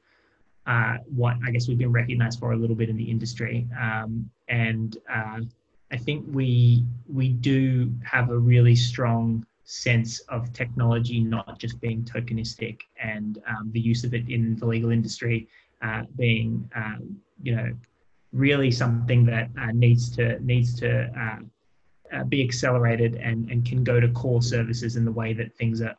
uh, 0.65 0.97
what 1.13 1.35
I 1.45 1.51
guess 1.51 1.67
we've 1.67 1.77
been 1.77 1.91
recognized 1.91 2.39
for 2.39 2.53
a 2.53 2.55
little 2.55 2.75
bit 2.75 2.89
in 2.89 2.95
the 2.95 3.09
industry. 3.09 3.67
Um, 3.79 4.29
and 4.47 4.97
uh, 5.13 5.41
I 5.91 5.97
think 5.97 6.25
we 6.29 6.85
we 7.11 7.29
do 7.29 7.91
have 8.03 8.29
a 8.29 8.37
really 8.37 8.75
strong 8.75 9.45
sense 9.65 10.19
of 10.21 10.51
technology 10.53 11.19
not 11.21 11.57
just 11.57 11.79
being 11.79 12.03
tokenistic 12.03 12.81
and 13.01 13.41
um, 13.47 13.71
the 13.71 13.79
use 13.79 14.03
of 14.03 14.13
it 14.13 14.27
in 14.29 14.55
the 14.57 14.65
legal 14.65 14.91
industry 14.91 15.47
uh, 15.81 16.03
being 16.17 16.69
um, 16.75 17.17
you 17.41 17.55
know 17.55 17.73
really 18.33 18.71
something 18.71 19.25
that 19.25 19.49
uh, 19.59 19.71
needs 19.73 20.09
to 20.15 20.39
needs 20.43 20.73
to 20.79 21.09
uh, 21.17 21.39
uh, 22.15 22.23
be 22.25 22.43
accelerated 22.43 23.15
and, 23.15 23.49
and 23.49 23.65
can 23.65 23.83
go 23.83 23.99
to 23.99 24.07
core 24.09 24.41
services 24.41 24.95
in 24.95 25.05
the 25.05 25.11
way 25.11 25.33
that 25.33 25.55
things 25.55 25.81
are 25.81 25.95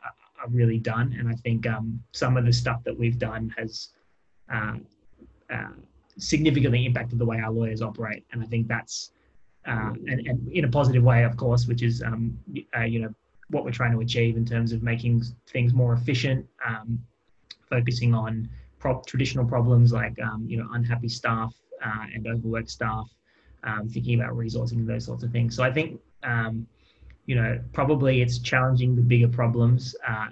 really 0.51 0.77
done. 0.77 1.15
And 1.17 1.27
I 1.29 1.35
think 1.35 1.67
um, 1.67 2.01
some 2.11 2.37
of 2.37 2.45
the 2.45 2.53
stuff 2.53 2.83
that 2.83 2.97
we've 2.97 3.17
done 3.17 3.53
has 3.57 3.89
uh, 4.51 4.75
uh, 5.51 5.73
significantly 6.17 6.85
impacted 6.85 7.19
the 7.19 7.25
way 7.25 7.39
our 7.39 7.51
lawyers 7.51 7.81
operate. 7.81 8.25
And 8.31 8.41
I 8.41 8.45
think 8.45 8.67
that's, 8.67 9.11
uh, 9.67 9.93
and, 10.07 10.27
and, 10.27 10.51
in 10.51 10.65
a 10.65 10.69
positive 10.69 11.03
way, 11.03 11.23
of 11.23 11.35
course, 11.37 11.67
which 11.67 11.81
is, 11.81 12.01
um, 12.03 12.37
uh, 12.77 12.83
you 12.83 12.99
know, 12.99 13.13
what 13.49 13.63
we're 13.63 13.71
trying 13.71 13.91
to 13.91 13.99
achieve 13.99 14.37
in 14.37 14.45
terms 14.45 14.71
of 14.71 14.81
making 14.81 15.23
things 15.47 15.73
more 15.73 15.93
efficient, 15.93 16.45
um, 16.65 16.99
focusing 17.69 18.13
on 18.13 18.49
prop, 18.79 19.05
traditional 19.05 19.45
problems 19.45 19.91
like, 19.91 20.17
um, 20.21 20.45
you 20.47 20.57
know, 20.57 20.67
unhappy 20.73 21.09
staff 21.09 21.53
uh, 21.83 22.05
and 22.13 22.27
overworked 22.27 22.69
staff, 22.69 23.07
um, 23.63 23.87
thinking 23.89 24.19
about 24.19 24.35
resourcing 24.35 24.73
and 24.73 24.87
those 24.87 25.05
sorts 25.05 25.23
of 25.23 25.31
things. 25.31 25.55
So 25.55 25.63
I 25.63 25.71
think, 25.71 25.99
um, 26.23 26.67
you 27.25 27.35
know, 27.35 27.59
probably 27.73 28.21
it's 28.21 28.39
challenging 28.39 28.95
the 28.95 29.01
bigger 29.01 29.27
problems 29.27 29.95
uh, 30.07 30.27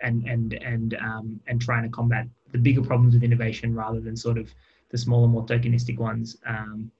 and 0.00 0.26
and 0.26 0.54
and 0.54 0.94
um, 0.94 1.40
and 1.46 1.60
trying 1.60 1.82
to 1.82 1.88
combat 1.88 2.26
the 2.52 2.58
bigger 2.58 2.82
problems 2.82 3.14
with 3.14 3.24
innovation 3.24 3.74
rather 3.74 4.00
than 4.00 4.16
sort 4.16 4.38
of 4.38 4.52
the 4.90 4.98
smaller, 4.98 5.26
more 5.26 5.44
tokenistic 5.44 5.98
ones. 5.98 6.36
Um, 6.46 6.90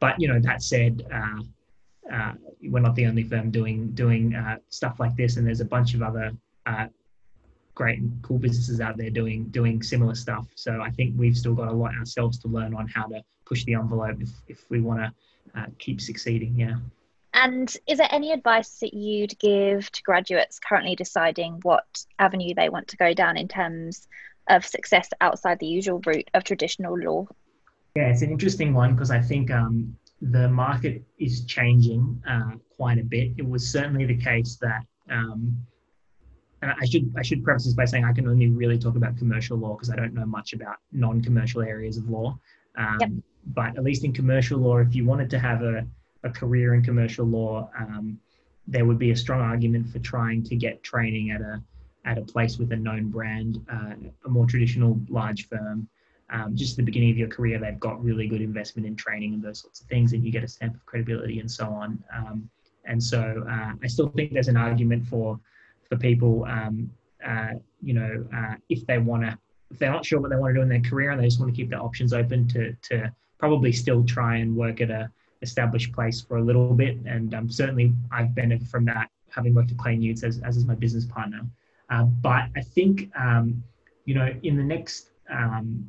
but 0.00 0.20
you 0.20 0.28
know, 0.28 0.38
that 0.40 0.62
said, 0.62 1.06
uh, 1.12 1.42
uh, 2.12 2.32
we're 2.64 2.80
not 2.80 2.94
the 2.94 3.06
only 3.06 3.22
firm 3.22 3.50
doing 3.50 3.90
doing 3.92 4.34
uh, 4.34 4.58
stuff 4.68 5.00
like 5.00 5.16
this, 5.16 5.36
and 5.36 5.46
there's 5.46 5.60
a 5.60 5.64
bunch 5.64 5.94
of 5.94 6.02
other 6.02 6.32
uh, 6.66 6.86
great 7.74 7.98
and 8.00 8.20
cool 8.22 8.38
businesses 8.38 8.80
out 8.80 8.96
there 8.96 9.10
doing 9.10 9.44
doing 9.46 9.82
similar 9.82 10.14
stuff. 10.14 10.46
So 10.56 10.82
I 10.82 10.90
think 10.90 11.14
we've 11.16 11.36
still 11.36 11.54
got 11.54 11.68
a 11.68 11.72
lot 11.72 11.94
ourselves 11.94 12.38
to 12.40 12.48
learn 12.48 12.74
on 12.74 12.86
how 12.88 13.06
to 13.06 13.22
push 13.46 13.64
the 13.64 13.74
envelope 13.74 14.20
if 14.20 14.30
if 14.48 14.68
we 14.68 14.80
want 14.80 15.00
to 15.00 15.12
uh, 15.58 15.66
keep 15.78 16.00
succeeding. 16.00 16.54
Yeah. 16.54 16.76
And 17.40 17.72
is 17.86 17.98
there 17.98 18.08
any 18.10 18.32
advice 18.32 18.80
that 18.80 18.94
you'd 18.94 19.38
give 19.38 19.92
to 19.92 20.02
graduates 20.02 20.58
currently 20.58 20.96
deciding 20.96 21.60
what 21.62 21.86
avenue 22.18 22.52
they 22.52 22.68
want 22.68 22.88
to 22.88 22.96
go 22.96 23.14
down 23.14 23.36
in 23.36 23.46
terms 23.46 24.08
of 24.48 24.66
success 24.66 25.08
outside 25.20 25.60
the 25.60 25.66
usual 25.66 26.00
route 26.04 26.28
of 26.34 26.42
traditional 26.42 26.98
law? 26.98 27.28
Yeah, 27.94 28.08
it's 28.08 28.22
an 28.22 28.32
interesting 28.32 28.74
one 28.74 28.94
because 28.94 29.12
I 29.12 29.20
think 29.20 29.52
um, 29.52 29.96
the 30.20 30.48
market 30.48 31.04
is 31.18 31.44
changing 31.44 32.20
uh, 32.28 32.56
quite 32.76 32.98
a 32.98 33.04
bit. 33.04 33.34
It 33.36 33.48
was 33.48 33.70
certainly 33.70 34.04
the 34.04 34.16
case 34.16 34.56
that, 34.60 34.84
um, 35.08 35.56
and 36.60 36.72
I 36.72 36.86
should 36.86 37.14
I 37.16 37.22
should 37.22 37.44
preface 37.44 37.66
this 37.66 37.74
by 37.74 37.84
saying 37.84 38.04
I 38.04 38.12
can 38.12 38.26
only 38.26 38.48
really 38.48 38.78
talk 38.78 38.96
about 38.96 39.16
commercial 39.16 39.56
law 39.56 39.74
because 39.74 39.90
I 39.90 39.96
don't 39.96 40.12
know 40.12 40.26
much 40.26 40.54
about 40.54 40.78
non-commercial 40.90 41.62
areas 41.62 41.98
of 41.98 42.08
law. 42.10 42.36
Um, 42.76 42.98
yep. 43.00 43.10
But 43.54 43.78
at 43.78 43.84
least 43.84 44.04
in 44.04 44.12
commercial 44.12 44.58
law, 44.58 44.78
if 44.78 44.92
you 44.96 45.06
wanted 45.06 45.30
to 45.30 45.38
have 45.38 45.62
a 45.62 45.86
a 46.24 46.30
career 46.30 46.74
in 46.74 46.82
commercial 46.82 47.26
law, 47.26 47.70
um, 47.78 48.18
there 48.66 48.84
would 48.84 48.98
be 48.98 49.10
a 49.10 49.16
strong 49.16 49.40
argument 49.40 49.88
for 49.88 49.98
trying 50.00 50.42
to 50.44 50.56
get 50.56 50.82
training 50.82 51.30
at 51.30 51.40
a 51.40 51.62
at 52.04 52.16
a 52.16 52.22
place 52.22 52.58
with 52.58 52.72
a 52.72 52.76
known 52.76 53.10
brand, 53.10 53.58
uh, 53.70 53.94
a 54.24 54.28
more 54.28 54.46
traditional 54.46 54.98
large 55.08 55.48
firm. 55.48 55.88
Um, 56.30 56.54
just 56.54 56.72
at 56.72 56.76
the 56.76 56.82
beginning 56.82 57.10
of 57.10 57.16
your 57.16 57.28
career, 57.28 57.58
they've 57.58 57.80
got 57.80 58.02
really 58.02 58.28
good 58.28 58.42
investment 58.42 58.86
in 58.86 58.96
training 58.96 59.34
and 59.34 59.42
those 59.42 59.60
sorts 59.60 59.80
of 59.80 59.86
things, 59.86 60.12
and 60.12 60.22
you 60.24 60.30
get 60.30 60.44
a 60.44 60.48
stamp 60.48 60.74
of 60.74 60.84
credibility 60.84 61.40
and 61.40 61.50
so 61.50 61.66
on. 61.66 62.02
Um, 62.14 62.50
and 62.84 63.02
so, 63.02 63.44
uh, 63.48 63.72
I 63.82 63.86
still 63.86 64.08
think 64.08 64.32
there's 64.32 64.48
an 64.48 64.56
argument 64.56 65.06
for 65.06 65.38
for 65.88 65.96
people, 65.96 66.44
um, 66.44 66.90
uh, 67.24 67.54
you 67.82 67.94
know, 67.94 68.26
uh, 68.34 68.54
if 68.68 68.86
they 68.86 68.98
want 68.98 69.22
to, 69.24 69.38
if 69.70 69.78
they're 69.78 69.90
not 69.90 70.04
sure 70.04 70.20
what 70.20 70.30
they 70.30 70.36
want 70.36 70.50
to 70.54 70.58
do 70.58 70.62
in 70.62 70.68
their 70.68 70.80
career 70.80 71.10
and 71.10 71.20
they 71.20 71.24
just 71.26 71.40
want 71.40 71.52
to 71.52 71.56
keep 71.56 71.70
their 71.70 71.82
options 71.82 72.12
open, 72.12 72.46
to 72.48 72.74
to 72.82 73.12
probably 73.38 73.72
still 73.72 74.04
try 74.04 74.36
and 74.36 74.54
work 74.54 74.80
at 74.80 74.90
a 74.90 75.10
established 75.42 75.92
place 75.92 76.20
for 76.20 76.38
a 76.38 76.42
little 76.42 76.74
bit. 76.74 76.96
And 77.06 77.34
um, 77.34 77.50
certainly 77.50 77.92
I've 78.10 78.34
benefited 78.34 78.68
from 78.68 78.84
that, 78.86 79.10
having 79.30 79.54
worked 79.54 79.70
at 79.70 79.78
Clayton 79.78 80.02
Utz 80.02 80.24
as, 80.24 80.40
as 80.40 80.56
is 80.56 80.66
my 80.66 80.74
business 80.74 81.04
partner. 81.04 81.42
Uh, 81.90 82.04
but 82.04 82.44
I 82.56 82.60
think, 82.60 83.10
um, 83.18 83.62
you 84.04 84.14
know, 84.14 84.34
in 84.42 84.56
the 84.56 84.62
next, 84.62 85.10
um, 85.30 85.88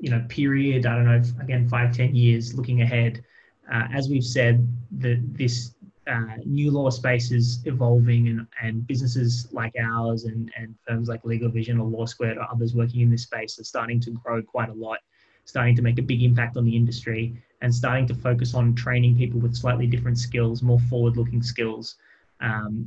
you 0.00 0.10
know, 0.10 0.24
period, 0.28 0.86
I 0.86 0.96
don't 0.96 1.06
know, 1.06 1.16
if, 1.16 1.38
again, 1.40 1.68
five, 1.68 1.96
ten 1.96 2.14
years 2.14 2.54
looking 2.54 2.82
ahead, 2.82 3.24
uh, 3.72 3.84
as 3.94 4.08
we've 4.08 4.24
said, 4.24 4.68
the, 4.98 5.20
this 5.32 5.74
uh, 6.06 6.36
new 6.44 6.70
law 6.70 6.90
space 6.90 7.32
is 7.32 7.62
evolving 7.64 8.28
and, 8.28 8.46
and 8.62 8.86
businesses 8.86 9.48
like 9.52 9.72
ours 9.80 10.24
and, 10.24 10.52
and 10.58 10.74
firms 10.86 11.08
like 11.08 11.22
LegalVision 11.22 11.80
or 11.80 11.84
Law 11.84 12.04
Squared 12.04 12.36
or 12.36 12.46
others 12.50 12.74
working 12.74 13.00
in 13.00 13.10
this 13.10 13.22
space 13.22 13.58
are 13.58 13.64
starting 13.64 13.98
to 14.00 14.10
grow 14.10 14.42
quite 14.42 14.68
a 14.68 14.74
lot, 14.74 14.98
starting 15.46 15.74
to 15.76 15.82
make 15.82 15.98
a 15.98 16.02
big 16.02 16.22
impact 16.22 16.56
on 16.56 16.64
the 16.64 16.76
industry 16.76 17.42
and 17.64 17.74
starting 17.74 18.06
to 18.06 18.14
focus 18.14 18.52
on 18.52 18.74
training 18.74 19.16
people 19.16 19.40
with 19.40 19.56
slightly 19.56 19.86
different 19.86 20.18
skills, 20.18 20.62
more 20.62 20.78
forward-looking 20.90 21.42
skills. 21.42 21.96
Um, 22.40 22.86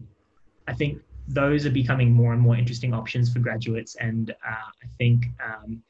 I 0.67 0.73
think 0.73 1.01
those 1.27 1.65
are 1.65 1.71
becoming 1.71 2.11
more 2.11 2.31
and 2.31 2.39
more 2.39 2.55
interesting 2.55 2.93
options 2.93 3.33
for 3.33 3.39
graduates, 3.39 3.95
and 3.95 4.29
uh, 4.29 4.69
I 4.83 4.87
think 4.99 5.25
um, 5.43 5.81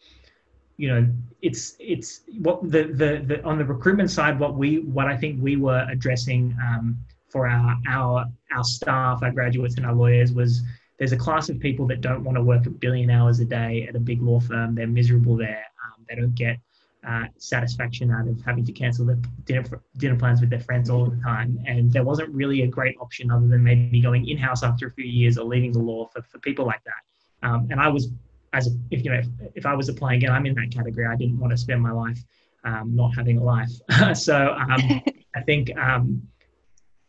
you 0.78 0.88
know 0.88 1.06
it's 1.42 1.76
it's 1.80 2.22
what 2.40 2.62
the, 2.72 2.84
the 3.02 3.22
the 3.26 3.44
on 3.44 3.58
the 3.58 3.66
recruitment 3.66 4.10
side 4.10 4.40
what 4.40 4.56
we 4.56 4.80
what 4.80 5.08
I 5.08 5.18
think 5.18 5.44
we 5.44 5.58
were 5.58 5.86
addressing 5.90 6.56
um, 6.66 6.98
for 7.28 7.46
our 7.46 7.76
our 7.90 8.26
our 8.56 8.64
staff, 8.64 9.20
our 9.22 9.32
graduates, 9.32 9.76
and 9.76 9.86
our 9.86 9.94
lawyers 9.94 10.32
was 10.32 10.64
there's 10.98 11.12
a 11.12 11.18
class 11.18 11.50
of 11.50 11.60
people 11.60 11.86
that 11.88 12.00
don't 12.00 12.24
want 12.24 12.38
to 12.38 12.44
work 12.44 12.66
a 12.66 12.70
billion 12.70 13.10
hours 13.10 13.42
a 13.42 13.46
day 13.46 13.86
at 13.90 13.98
a 13.98 14.00
big 14.00 14.22
law 14.22 14.40
firm. 14.40 14.76
They're 14.76 14.88
miserable 14.88 15.36
there. 15.36 15.66
Um, 15.86 16.06
they 16.08 16.16
don't 16.16 16.36
get 16.36 16.58
uh, 17.08 17.24
satisfaction 17.38 18.12
out 18.12 18.28
of 18.28 18.40
having 18.46 18.66
to 18.66 18.72
cancel 18.72 19.06
their 19.06 19.20
dinner, 19.46 19.82
dinner 19.98 20.18
plans 20.18 20.42
with 20.42 20.50
their 20.50 20.60
friends 20.60 20.90
all 20.90 21.06
the 21.06 21.22
time. 21.24 21.58
And 21.66 21.92
there 21.92 22.04
wasn't 22.04 22.34
really 22.34 22.64
a 22.64 22.68
great 22.68 22.98
option 23.00 23.32
other 23.32 23.48
than 23.48 23.64
maybe 23.64 24.02
going 24.02 24.28
in 24.28 24.38
house 24.38 24.64
after 24.64 24.88
a 24.88 24.92
few 24.92 25.06
years 25.06 25.38
or 25.38 25.46
leaving 25.46 25.72
the 25.72 25.80
law 25.80 26.08
for, 26.08 26.22
for 26.24 26.40
people 26.40 26.66
like 26.66 26.82
that. 26.84 27.48
Um, 27.48 27.68
and 27.72 27.80
I 27.80 27.88
was, 27.88 28.10
as 28.54 28.68
a, 28.68 28.72
if 28.92 29.06
you 29.06 29.12
know, 29.12 29.20
if, 29.20 29.28
if, 29.56 29.66
I 29.66 29.74
was 29.74 29.88
applying 29.88 30.18
again, 30.18 30.32
I'm 30.32 30.46
in 30.46 30.56
that 30.56 30.72
category. 30.72 31.06
I 31.06 31.16
didn't 31.16 31.40
want 31.40 31.52
to 31.52 31.58
spend 31.58 31.82
my 31.82 31.92
life 31.92 32.20
um, 32.66 32.96
not 32.96 33.16
having 33.16 33.38
a 33.38 33.44
life. 33.44 33.72
so 34.18 34.54
um, 34.54 35.02
I 35.36 35.42
think 35.46 35.78
um, 35.78 36.28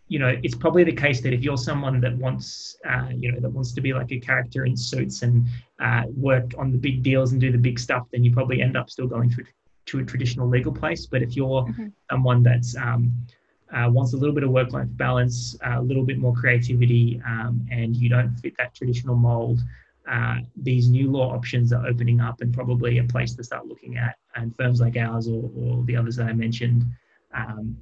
you 0.08 0.18
know, 0.18 0.34
it's 0.42 0.54
probably 0.54 0.84
the 0.84 0.92
case 0.92 1.20
that 1.20 1.32
if 1.32 1.42
you're 1.42 1.58
someone 1.58 2.00
that 2.00 2.16
wants, 2.16 2.76
uh, 2.88 3.08
you 3.14 3.30
know, 3.30 3.40
that 3.40 3.50
wants 3.50 3.72
to 3.72 3.80
be 3.80 3.92
like 3.92 4.10
a 4.10 4.18
character 4.18 4.64
in 4.64 4.76
suits 4.76 5.22
and 5.22 5.46
uh, 5.80 6.04
work 6.08 6.52
on 6.56 6.72
the 6.72 6.78
big 6.78 7.02
deals 7.02 7.32
and 7.32 7.40
do 7.40 7.52
the 7.52 7.58
big 7.58 7.78
stuff, 7.78 8.06
then 8.10 8.24
you 8.24 8.32
probably 8.32 8.62
end 8.62 8.76
up 8.76 8.88
still 8.88 9.06
going 9.06 9.30
to, 9.30 9.44
to 9.88 9.98
a 9.98 10.04
traditional 10.04 10.48
legal 10.48 10.72
place. 10.72 11.06
But 11.06 11.22
if 11.22 11.36
you're 11.36 11.62
mm-hmm. 11.62 11.88
someone 12.10 12.42
that's 12.42 12.76
um, 12.76 13.12
uh, 13.72 13.88
wants 13.90 14.12
a 14.12 14.16
little 14.16 14.34
bit 14.34 14.44
of 14.44 14.50
work-life 14.50 14.88
balance, 14.90 15.56
a 15.62 15.82
little 15.82 16.04
bit 16.04 16.18
more 16.18 16.34
creativity, 16.34 17.20
um, 17.26 17.66
and 17.70 17.96
you 17.96 18.08
don't 18.08 18.34
fit 18.36 18.54
that 18.58 18.74
traditional 18.74 19.16
mold, 19.16 19.60
uh, 20.10 20.36
these 20.56 20.88
new 20.88 21.10
law 21.10 21.34
options 21.34 21.72
are 21.72 21.86
opening 21.86 22.20
up 22.20 22.40
and 22.40 22.54
probably 22.54 22.98
a 22.98 23.04
place 23.04 23.34
to 23.34 23.44
start 23.44 23.66
looking 23.66 23.98
at. 23.98 24.16
And 24.34 24.56
firms 24.56 24.80
like 24.80 24.96
ours 24.96 25.28
or, 25.28 25.50
or 25.56 25.84
the 25.84 25.96
others 25.96 26.16
that 26.16 26.28
I 26.28 26.32
mentioned 26.32 26.84
um, 27.34 27.76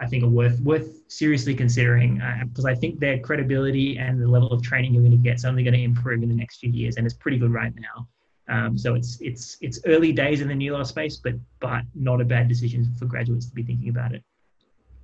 I 0.00 0.06
think 0.06 0.24
are 0.24 0.28
worth 0.28 0.60
worth 0.60 1.02
seriously 1.08 1.54
considering 1.54 2.20
uh, 2.20 2.44
because 2.48 2.64
I 2.64 2.74
think 2.74 3.00
their 3.00 3.18
credibility 3.18 3.98
and 3.98 4.20
the 4.20 4.28
level 4.28 4.52
of 4.52 4.62
training 4.62 4.92
you're 4.92 5.02
going 5.02 5.12
to 5.12 5.18
get 5.18 5.36
is 5.36 5.44
only 5.44 5.62
going 5.62 5.74
to 5.74 5.82
improve 5.82 6.22
in 6.22 6.28
the 6.28 6.34
next 6.34 6.58
few 6.58 6.70
years, 6.70 6.96
and 6.96 7.06
it's 7.06 7.14
pretty 7.14 7.38
good 7.38 7.52
right 7.52 7.72
now. 7.76 8.06
Um, 8.48 8.78
so 8.78 8.94
it's 8.94 9.18
it's 9.20 9.56
it's 9.60 9.80
early 9.86 10.12
days 10.12 10.40
in 10.40 10.48
the 10.48 10.54
new 10.54 10.72
law 10.72 10.82
space, 10.82 11.16
but 11.16 11.34
but 11.60 11.82
not 11.94 12.20
a 12.20 12.24
bad 12.24 12.48
decision 12.48 12.92
for 12.98 13.06
graduates 13.06 13.46
to 13.46 13.54
be 13.54 13.62
thinking 13.62 13.88
about 13.88 14.12
it. 14.12 14.22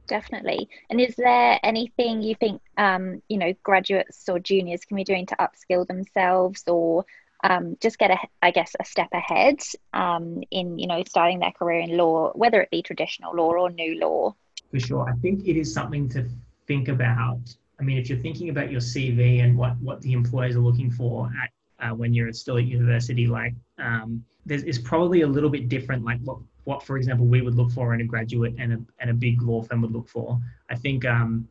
Definitely. 0.07 0.69
And 0.91 1.01
is 1.01 1.15
there 1.17 1.59
anything 1.63 2.23
you 2.23 2.35
think 2.35 2.61
um, 2.77 3.23
you 3.29 3.39
know 3.39 3.53
graduates 3.63 4.29
or 4.29 4.39
juniors 4.39 4.85
can 4.85 4.97
be 4.97 5.05
doing 5.05 5.27
to 5.27 5.37
upskill 5.37 5.87
themselves 5.87 6.65
or 6.67 7.05
um, 7.45 7.77
just 7.81 7.99
get 7.99 8.13
a, 8.13 8.19
I 8.41 8.53
guess, 8.53 8.77
a 8.79 8.85
step 8.85 9.09
ahead 9.13 9.61
um, 9.93 10.43
in 10.51 10.79
you 10.79 10.87
know 10.87 11.03
starting 11.09 11.41
their 11.41 11.53
career 11.53 11.81
in 11.81 11.97
law, 11.97 12.33
whether 12.35 12.61
it 12.61 12.71
be 12.71 12.83
traditional 12.83 13.35
law 13.35 13.53
or 13.53 13.71
new 13.71 13.99
law? 13.99 14.37
for 14.73 14.81
sure. 14.81 15.09
I 15.09 15.15
think 15.21 15.47
it 15.47 15.57
is 15.57 15.73
something 15.73 16.09
to 16.11 16.29
think 16.67 16.89
about. 16.89 17.41
I 17.79 17.85
mean, 17.85 17.99
if 17.99 18.09
you're 18.09 18.19
thinking 18.19 18.49
about 18.49 18.71
your 18.71 18.81
CV 18.81 19.45
and 19.45 19.57
what, 19.57 19.77
what 19.81 20.01
the 20.01 20.13
employers 20.13 20.57
are 20.57 20.61
looking 20.61 20.91
for 20.91 21.31
at 21.43 21.51
uh, 21.83 21.95
when 21.95 22.15
you're 22.15 22.33
still 22.33 22.59
at 22.59 22.65
university, 22.65 23.27
like 23.27 23.55
um, 23.79 24.25
there's 24.47 24.63
is 24.63 24.79
probably 24.79 25.23
a 25.23 25.27
little 25.27 25.51
bit 25.51 25.69
different, 25.69 26.05
like 26.05 26.21
what, 26.23 26.39
what, 26.65 26.83
for 26.83 26.97
example, 26.97 27.27
we 27.27 27.43
would 27.43 27.55
look 27.55 27.71
for 27.73 27.95
in 27.95 28.01
a 28.01 28.05
graduate 28.05 28.55
and 28.59 28.73
a, 28.73 28.79
and 29.01 29.11
a 29.11 29.15
big 29.15 29.43
law 29.43 29.63
firm 29.63 29.83
would 29.83 29.93
look 29.93 30.09
for. 30.09 30.39
I 30.71 30.77
think, 30.77 31.05
um, 31.05 31.49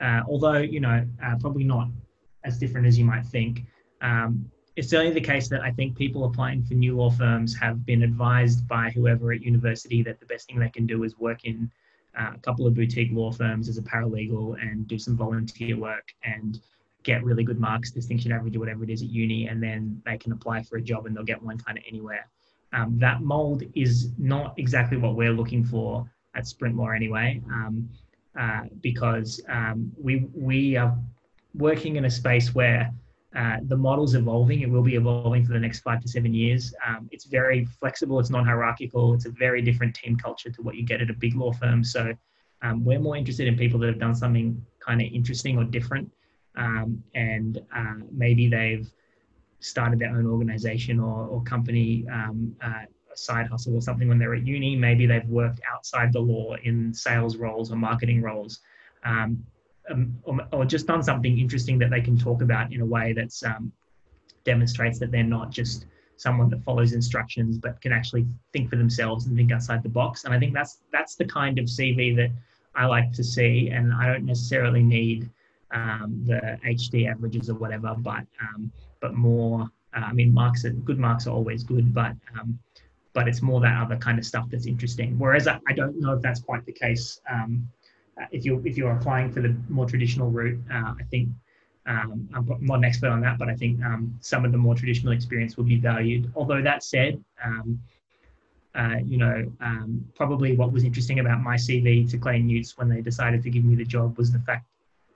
uh, 0.00 0.20
although, 0.28 0.58
you 0.58 0.80
know, 0.80 1.06
uh, 1.24 1.36
probably 1.40 1.64
not 1.64 1.88
as 2.44 2.58
different 2.58 2.86
as 2.86 2.98
you 2.98 3.04
might 3.04 3.24
think, 3.26 3.64
um, 4.02 4.50
it's 4.76 4.88
certainly 4.88 5.12
the 5.12 5.20
case 5.20 5.48
that 5.48 5.60
I 5.60 5.70
think 5.70 5.96
people 5.96 6.24
applying 6.24 6.62
for 6.62 6.74
new 6.74 6.96
law 6.96 7.10
firms 7.10 7.54
have 7.56 7.84
been 7.84 8.02
advised 8.02 8.66
by 8.66 8.90
whoever 8.90 9.32
at 9.32 9.42
university 9.42 10.02
that 10.02 10.18
the 10.18 10.26
best 10.26 10.46
thing 10.46 10.58
they 10.58 10.70
can 10.70 10.86
do 10.86 11.04
is 11.04 11.18
work 11.18 11.44
in 11.44 11.70
uh, 12.18 12.32
a 12.34 12.38
couple 12.38 12.66
of 12.66 12.74
boutique 12.74 13.10
law 13.12 13.30
firms 13.30 13.68
as 13.68 13.78
a 13.78 13.82
paralegal 13.82 14.60
and 14.62 14.86
do 14.88 14.98
some 14.98 15.16
volunteer 15.16 15.76
work 15.76 16.08
and 16.24 16.60
get 17.02 17.22
really 17.24 17.44
good 17.44 17.58
marks, 17.58 17.90
distinction 17.90 18.32
average, 18.32 18.56
or 18.56 18.60
whatever 18.60 18.84
it 18.84 18.90
is 18.90 19.02
at 19.02 19.08
uni, 19.08 19.48
and 19.48 19.62
then 19.62 20.00
they 20.04 20.16
can 20.16 20.32
apply 20.32 20.62
for 20.62 20.76
a 20.76 20.82
job 20.82 21.06
and 21.06 21.16
they'll 21.16 21.24
get 21.24 21.42
one 21.42 21.58
kind 21.58 21.78
of 21.78 21.84
anywhere. 21.86 22.28
Um, 22.72 22.98
that 22.98 23.22
mold 23.22 23.62
is 23.74 24.10
not 24.18 24.54
exactly 24.56 24.96
what 24.96 25.14
we're 25.14 25.32
looking 25.32 25.64
for 25.64 26.10
at 26.34 26.44
Sprintlaw 26.44 26.96
anyway, 26.96 27.42
um, 27.50 27.88
uh, 28.38 28.62
because 28.80 29.40
um, 29.48 29.92
we 30.00 30.26
we 30.34 30.76
are 30.76 30.96
working 31.54 31.96
in 31.96 32.06
a 32.06 32.10
space 32.10 32.54
where 32.54 32.90
uh, 33.36 33.58
the 33.64 33.76
model's 33.76 34.14
evolving. 34.14 34.60
It 34.60 34.70
will 34.70 34.82
be 34.82 34.94
evolving 34.94 35.44
for 35.44 35.52
the 35.52 35.60
next 35.60 35.80
five 35.80 36.00
to 36.02 36.08
seven 36.08 36.34
years. 36.34 36.74
Um, 36.86 37.08
it's 37.12 37.24
very 37.24 37.64
flexible. 37.64 38.20
It's 38.20 38.30
non-hierarchical. 38.30 39.14
It's 39.14 39.26
a 39.26 39.30
very 39.30 39.62
different 39.62 39.94
team 39.94 40.16
culture 40.16 40.50
to 40.50 40.62
what 40.62 40.74
you 40.74 40.84
get 40.84 41.00
at 41.00 41.10
a 41.10 41.14
big 41.14 41.34
law 41.34 41.52
firm. 41.52 41.82
So 41.82 42.12
um, 42.62 42.84
we're 42.84 43.00
more 43.00 43.16
interested 43.16 43.48
in 43.48 43.56
people 43.56 43.80
that 43.80 43.86
have 43.88 43.98
done 43.98 44.14
something 44.14 44.64
kind 44.80 45.00
of 45.00 45.08
interesting 45.12 45.58
or 45.58 45.64
different, 45.64 46.10
um, 46.56 47.02
and 47.14 47.60
uh, 47.74 47.94
maybe 48.10 48.48
they've 48.48 48.90
started 49.60 49.98
their 49.98 50.10
own 50.10 50.26
organization 50.26 50.98
or, 50.98 51.26
or 51.26 51.42
company, 51.42 52.04
um, 52.12 52.54
uh, 52.62 52.82
a 53.12 53.16
side 53.16 53.46
hustle 53.46 53.76
or 53.76 53.80
something 53.80 54.08
when 54.08 54.18
they're 54.18 54.34
at 54.34 54.46
uni. 54.46 54.76
Maybe 54.76 55.06
they've 55.06 55.28
worked 55.28 55.60
outside 55.72 56.12
the 56.12 56.20
law 56.20 56.56
in 56.62 56.92
sales 56.92 57.36
roles 57.36 57.70
or 57.70 57.76
marketing 57.76 58.22
roles. 58.22 58.60
Um, 59.04 59.44
um, 59.90 60.16
or, 60.22 60.38
or, 60.52 60.64
just 60.64 60.86
done 60.86 61.02
something 61.02 61.40
interesting 61.40 61.76
that 61.80 61.90
they 61.90 62.00
can 62.00 62.16
talk 62.16 62.40
about 62.40 62.72
in 62.72 62.82
a 62.82 62.86
way 62.86 63.12
that 63.14 63.32
um, 63.44 63.72
demonstrates 64.44 65.00
that 65.00 65.10
they're 65.10 65.24
not 65.24 65.50
just 65.50 65.86
someone 66.16 66.48
that 66.50 66.62
follows 66.62 66.92
instructions 66.92 67.58
but 67.58 67.80
can 67.80 67.92
actually 67.92 68.24
think 68.52 68.70
for 68.70 68.76
themselves 68.76 69.26
and 69.26 69.36
think 69.36 69.50
outside 69.50 69.82
the 69.82 69.88
box 69.88 70.24
and 70.24 70.32
i 70.32 70.38
think 70.38 70.54
that's 70.54 70.78
that's 70.92 71.16
the 71.16 71.24
kind 71.24 71.58
of 71.58 71.64
cv 71.64 72.14
that 72.14 72.30
i 72.76 72.86
like 72.86 73.12
to 73.12 73.24
see 73.24 73.70
and 73.70 73.92
i 73.92 74.06
don't 74.06 74.24
necessarily 74.24 74.82
need 74.82 75.28
um, 75.72 76.22
the 76.26 76.58
hd 76.66 77.10
averages 77.10 77.48
or 77.50 77.54
whatever 77.54 77.94
but 77.98 78.24
um, 78.40 78.70
but 79.00 79.14
more 79.14 79.68
uh, 79.96 80.00
i 80.00 80.12
mean 80.12 80.32
marks 80.32 80.64
are 80.64 80.70
good 80.70 80.98
marks 80.98 81.26
are 81.26 81.30
always 81.30 81.62
good 81.62 81.92
but 81.92 82.12
um, 82.38 82.58
but 83.14 83.28
it's 83.28 83.42
more 83.42 83.60
that 83.60 83.80
other 83.82 83.96
kind 83.96 84.18
of 84.18 84.24
stuff 84.24 84.46
that's 84.50 84.66
interesting 84.66 85.18
whereas 85.18 85.46
i, 85.46 85.58
I 85.68 85.72
don't 85.72 86.00
know 86.00 86.12
if 86.14 86.22
that's 86.22 86.40
quite 86.40 86.64
the 86.66 86.72
case 86.72 87.20
um, 87.30 87.68
uh, 88.20 88.26
if 88.30 88.44
you're 88.44 88.64
if 88.66 88.76
you're 88.76 88.92
applying 88.92 89.30
for 89.30 89.40
the 89.40 89.56
more 89.68 89.86
traditional 89.86 90.30
route, 90.30 90.60
uh, 90.70 90.94
I 90.98 91.02
think 91.10 91.30
um, 91.86 92.28
I'm 92.34 92.46
not 92.60 92.78
an 92.78 92.84
expert 92.84 93.08
on 93.08 93.20
that, 93.22 93.38
but 93.38 93.48
I 93.48 93.54
think 93.54 93.82
um, 93.82 94.16
some 94.20 94.44
of 94.44 94.52
the 94.52 94.58
more 94.58 94.74
traditional 94.74 95.12
experience 95.12 95.56
will 95.56 95.64
be 95.64 95.76
valued. 95.76 96.30
Although 96.36 96.62
that 96.62 96.84
said, 96.84 97.22
uh, 98.74 98.96
you 99.04 99.18
know, 99.18 99.50
um, 99.60 100.04
probably 100.14 100.56
what 100.56 100.72
was 100.72 100.84
interesting 100.84 101.18
about 101.18 101.40
my 101.40 101.56
CV 101.56 102.08
to 102.10 102.18
Clayton 102.18 102.48
Utz 102.48 102.78
when 102.78 102.88
they 102.88 103.00
decided 103.00 103.42
to 103.42 103.50
give 103.50 103.64
me 103.64 103.74
the 103.74 103.84
job 103.84 104.16
was 104.16 104.32
the 104.32 104.38
fact, 104.40 104.66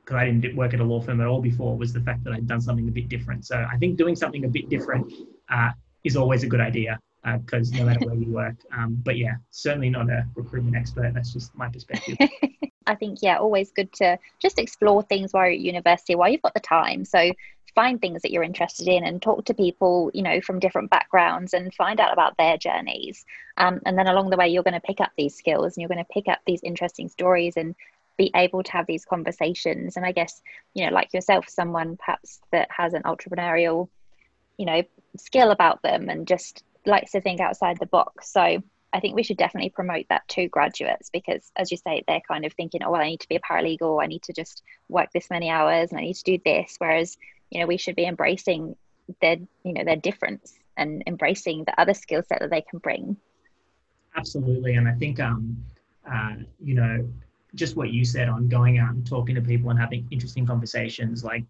because 0.07 0.21
I 0.21 0.31
didn't 0.31 0.55
work 0.55 0.73
at 0.73 0.79
a 0.79 0.85
law 0.85 1.01
firm 1.01 1.21
at 1.21 1.27
all 1.27 1.42
before, 1.42 1.77
was 1.77 1.92
the 1.92 2.01
fact 2.01 2.23
that 2.25 2.33
I'd 2.33 2.47
done 2.47 2.61
something 2.61 2.87
a 2.87 2.92
bit 2.92 3.09
different. 3.09 3.45
So 3.45 3.66
I 3.71 3.77
think 3.77 3.97
doing 3.97 4.14
something 4.14 4.45
a 4.45 4.49
bit 4.49 4.69
different 4.69 5.12
uh, 5.51 5.71
is 6.05 6.16
always 6.16 6.45
a 6.45 6.47
good 6.47 6.61
idea 6.61 6.99
because 7.42 7.75
uh, 7.75 7.79
no 7.79 7.87
matter 7.87 8.07
where 8.07 8.14
you 8.14 8.31
work. 8.31 8.55
Um, 8.73 9.01
but 9.05 9.16
yeah, 9.16 9.35
certainly 9.51 9.90
not 9.90 10.09
a 10.09 10.25
recruitment 10.37 10.77
expert. 10.77 11.12
That's 11.12 11.33
just 11.33 11.53
my 11.57 11.69
perspective. 11.69 12.16
I 12.87 12.95
think, 12.95 13.19
yeah, 13.21 13.38
always 13.38 13.73
good 13.73 13.92
to 13.95 14.16
just 14.38 14.61
explore 14.61 15.03
things 15.03 15.33
while 15.33 15.47
you're 15.47 15.55
at 15.55 15.59
university, 15.59 16.14
while 16.14 16.29
you've 16.29 16.42
got 16.42 16.55
the 16.55 16.61
time. 16.61 17.05
So 17.05 17.33
find 17.75 18.01
things 18.01 18.23
that 18.23 18.31
you're 18.31 18.45
interested 18.45 18.87
in 18.87 19.05
and 19.05 19.21
talk 19.21 19.45
to 19.47 19.55
people, 19.55 20.12
you 20.14 20.23
know, 20.23 20.40
from 20.40 20.61
different 20.61 20.88
backgrounds 20.88 21.53
and 21.53 21.75
find 21.75 21.99
out 21.99 22.12
about 22.12 22.37
their 22.38 22.57
journeys. 22.57 23.25
Um, 23.57 23.81
and 23.85 23.99
then 23.99 24.07
along 24.07 24.31
the 24.31 24.37
way, 24.37 24.49
you're 24.49 24.62
going 24.62 24.75
to 24.75 24.81
pick 24.81 25.01
up 25.01 25.11
these 25.19 25.35
skills 25.35 25.77
and 25.77 25.83
you're 25.83 25.88
going 25.88 26.05
to 26.05 26.12
pick 26.12 26.29
up 26.29 26.38
these 26.47 26.61
interesting 26.62 27.09
stories 27.09 27.57
and 27.57 27.75
be 28.17 28.31
able 28.35 28.63
to 28.63 28.73
have 28.73 28.87
these 28.87 29.05
conversations. 29.05 29.97
And 29.97 30.07
I 30.07 30.13
guess, 30.13 30.41
you 30.75 30.87
know, 30.87 30.93
like 30.93 31.13
yourself, 31.13 31.49
someone 31.49 31.97
perhaps 31.97 32.41
that 32.53 32.69
has 32.71 32.95
an 32.95 33.03
entrepreneurial, 33.03 33.89
you 34.57 34.67
know, 34.67 34.83
skill 35.17 35.51
about 35.51 35.83
them 35.83 36.09
and 36.09 36.27
just 36.27 36.65
likes 36.85 37.13
to 37.13 37.21
think 37.21 37.41
outside 37.41 37.79
the 37.79 37.87
box. 37.87 38.33
So 38.33 38.63
I 38.93 39.01
think 39.01 39.15
we 39.15 39.23
should 39.23 39.37
definitely 39.37 39.71
promote 39.71 40.07
that 40.09 40.27
to 40.29 40.49
graduates 40.49 41.11
because, 41.11 41.51
as 41.57 41.71
you 41.71 41.77
say, 41.77 42.03
they're 42.07 42.23
kind 42.27 42.47
of 42.47 42.53
thinking, 42.55 42.83
oh, 42.83 42.91
well, 42.91 43.03
I 43.03 43.11
need 43.11 43.21
to 43.21 43.29
be 43.29 43.37
a 43.37 43.41
paralegal, 43.41 44.03
I 44.03 44.07
need 44.07 44.23
to 44.25 44.33
just 44.33 44.63
work 44.89 45.11
this 45.13 45.29
many 45.29 45.51
hours, 45.51 45.91
and 45.91 45.99
I 45.99 46.03
need 46.03 46.17
to 46.17 46.25
do 46.25 46.39
this. 46.45 46.77
Whereas, 46.79 47.19
you 47.51 47.61
know, 47.61 47.67
we 47.67 47.77
should 47.77 47.97
be 47.97 48.07
embracing 48.07 48.77
their, 49.21 49.37
you 49.65 49.73
know, 49.73 49.85
their 49.85 49.97
difference 49.97 50.55
and 50.77 51.03
embracing 51.07 51.65
the 51.65 51.79
other 51.79 51.95
skill 51.95 52.23
set 52.27 52.41
that 52.41 52.51
they 52.51 52.63
can 52.63 52.79
bring. 52.79 53.17
Absolutely, 54.17 54.75
and 54.75 54.89
I 54.89 54.95
think, 54.95 55.21
um, 55.21 55.63
uh, 56.11 56.37
you 56.63 56.75
know, 56.75 57.07
just 57.57 57.77
what 57.77 57.90
you 57.90 58.05
said 58.05 58.29
on 58.29 58.49
going 58.49 58.79
out 58.79 58.95
and 58.95 59.07
talking 59.07 59.35
to 59.35 59.40
people 59.40 59.71
and 59.71 59.79
having 59.79 60.07
interesting 60.11 60.47
conversations, 60.47 61.25
like 61.25 61.45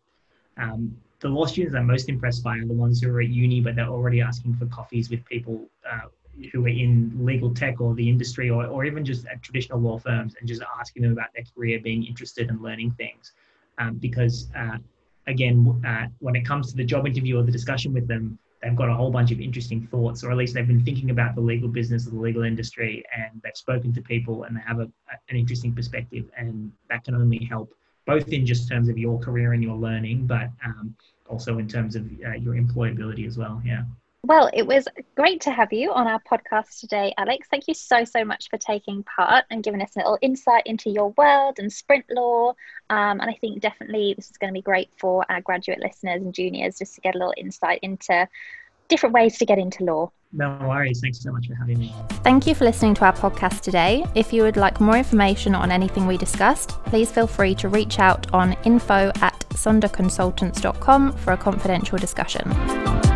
um, 0.56 0.96
the 1.20 1.28
law 1.28 1.46
students 1.46 1.76
I'm 1.76 1.86
most 1.86 2.08
impressed 2.08 2.42
by 2.42 2.58
are 2.58 2.66
the 2.66 2.72
ones 2.72 3.00
who 3.00 3.14
are 3.14 3.20
at 3.20 3.28
uni, 3.28 3.60
but 3.60 3.76
they're 3.76 3.88
already 3.88 4.20
asking 4.20 4.54
for 4.54 4.66
coffees 4.66 5.10
with 5.10 5.24
people 5.24 5.68
uh, 5.90 6.08
who 6.52 6.64
are 6.64 6.68
in 6.68 7.12
legal 7.20 7.52
tech 7.52 7.80
or 7.80 7.94
the 7.94 8.08
industry 8.08 8.50
or, 8.50 8.66
or 8.66 8.84
even 8.84 9.04
just 9.04 9.26
at 9.26 9.42
traditional 9.42 9.80
law 9.80 9.98
firms 9.98 10.34
and 10.38 10.48
just 10.48 10.62
asking 10.78 11.02
them 11.02 11.12
about 11.12 11.28
their 11.34 11.44
career, 11.54 11.80
being 11.80 12.04
interested 12.04 12.48
in 12.48 12.62
learning 12.62 12.90
things. 12.92 13.32
Um, 13.78 13.94
because 13.96 14.48
uh, 14.56 14.78
again, 15.26 15.82
uh, 15.86 16.06
when 16.20 16.36
it 16.36 16.46
comes 16.46 16.70
to 16.70 16.76
the 16.76 16.84
job 16.84 17.06
interview 17.06 17.38
or 17.38 17.42
the 17.42 17.52
discussion 17.52 17.92
with 17.92 18.06
them, 18.06 18.38
they've 18.62 18.76
got 18.76 18.88
a 18.88 18.94
whole 18.94 19.10
bunch 19.10 19.30
of 19.30 19.40
interesting 19.40 19.86
thoughts, 19.90 20.24
or 20.24 20.30
at 20.30 20.36
least 20.36 20.54
they've 20.54 20.66
been 20.66 20.84
thinking 20.84 21.10
about 21.10 21.34
the 21.34 21.40
legal 21.40 21.68
business 21.68 22.06
or 22.06 22.10
the 22.10 22.20
legal 22.20 22.42
industry, 22.42 23.04
and 23.16 23.40
they've 23.42 23.56
spoken 23.56 23.92
to 23.92 24.02
people 24.02 24.44
and 24.44 24.56
they 24.56 24.60
have 24.66 24.80
a, 24.80 24.88
an 25.28 25.36
interesting 25.36 25.74
perspective, 25.74 26.24
and 26.36 26.72
that 26.88 27.04
can 27.04 27.14
only 27.14 27.44
help 27.44 27.72
both 28.06 28.28
in 28.28 28.46
just 28.46 28.68
terms 28.68 28.88
of 28.88 28.96
your 28.96 29.18
career 29.18 29.52
and 29.52 29.62
your 29.62 29.76
learning, 29.76 30.26
but 30.26 30.48
um, 30.64 30.94
also 31.28 31.58
in 31.58 31.68
terms 31.68 31.96
of 31.96 32.04
uh, 32.24 32.34
your 32.34 32.54
employability 32.54 33.26
as 33.26 33.36
well. 33.36 33.60
Yeah. 33.64 33.82
Well, 34.26 34.50
it 34.52 34.66
was 34.66 34.88
great 35.14 35.40
to 35.42 35.52
have 35.52 35.72
you 35.72 35.92
on 35.92 36.08
our 36.08 36.18
podcast 36.18 36.80
today, 36.80 37.14
Alex. 37.16 37.46
Thank 37.48 37.68
you 37.68 37.74
so, 37.74 38.04
so 38.04 38.24
much 38.24 38.50
for 38.50 38.58
taking 38.58 39.04
part 39.04 39.44
and 39.52 39.62
giving 39.62 39.80
us 39.80 39.94
a 39.94 40.00
little 40.00 40.18
insight 40.20 40.64
into 40.66 40.90
your 40.90 41.10
world 41.16 41.60
and 41.60 41.70
Sprintlaw. 41.70 42.48
Um, 42.90 43.20
and 43.20 43.30
I 43.30 43.34
think 43.40 43.60
definitely 43.60 44.14
this 44.16 44.28
is 44.28 44.36
going 44.36 44.52
to 44.52 44.58
be 44.58 44.62
great 44.62 44.90
for 44.96 45.24
our 45.30 45.40
graduate 45.40 45.78
listeners 45.78 46.22
and 46.22 46.34
juniors 46.34 46.76
just 46.76 46.96
to 46.96 47.00
get 47.02 47.14
a 47.14 47.18
little 47.18 47.34
insight 47.36 47.78
into 47.82 48.26
different 48.88 49.14
ways 49.14 49.38
to 49.38 49.46
get 49.46 49.60
into 49.60 49.84
law. 49.84 50.10
No 50.32 50.58
worries. 50.60 51.00
Thanks 51.00 51.22
so 51.22 51.30
much 51.30 51.46
for 51.46 51.54
having 51.54 51.78
me. 51.78 51.94
Thank 52.24 52.48
you 52.48 52.56
for 52.56 52.64
listening 52.64 52.94
to 52.94 53.04
our 53.04 53.12
podcast 53.12 53.60
today. 53.60 54.04
If 54.16 54.32
you 54.32 54.42
would 54.42 54.56
like 54.56 54.80
more 54.80 54.96
information 54.96 55.54
on 55.54 55.70
anything 55.70 56.04
we 56.08 56.16
discussed, 56.16 56.70
please 56.86 57.12
feel 57.12 57.28
free 57.28 57.54
to 57.54 57.68
reach 57.68 58.00
out 58.00 58.26
on 58.34 58.54
info 58.64 59.12
at 59.20 59.38
sonderconsultants.com 59.50 61.12
for 61.12 61.32
a 61.32 61.36
confidential 61.36 61.96
discussion. 61.96 63.15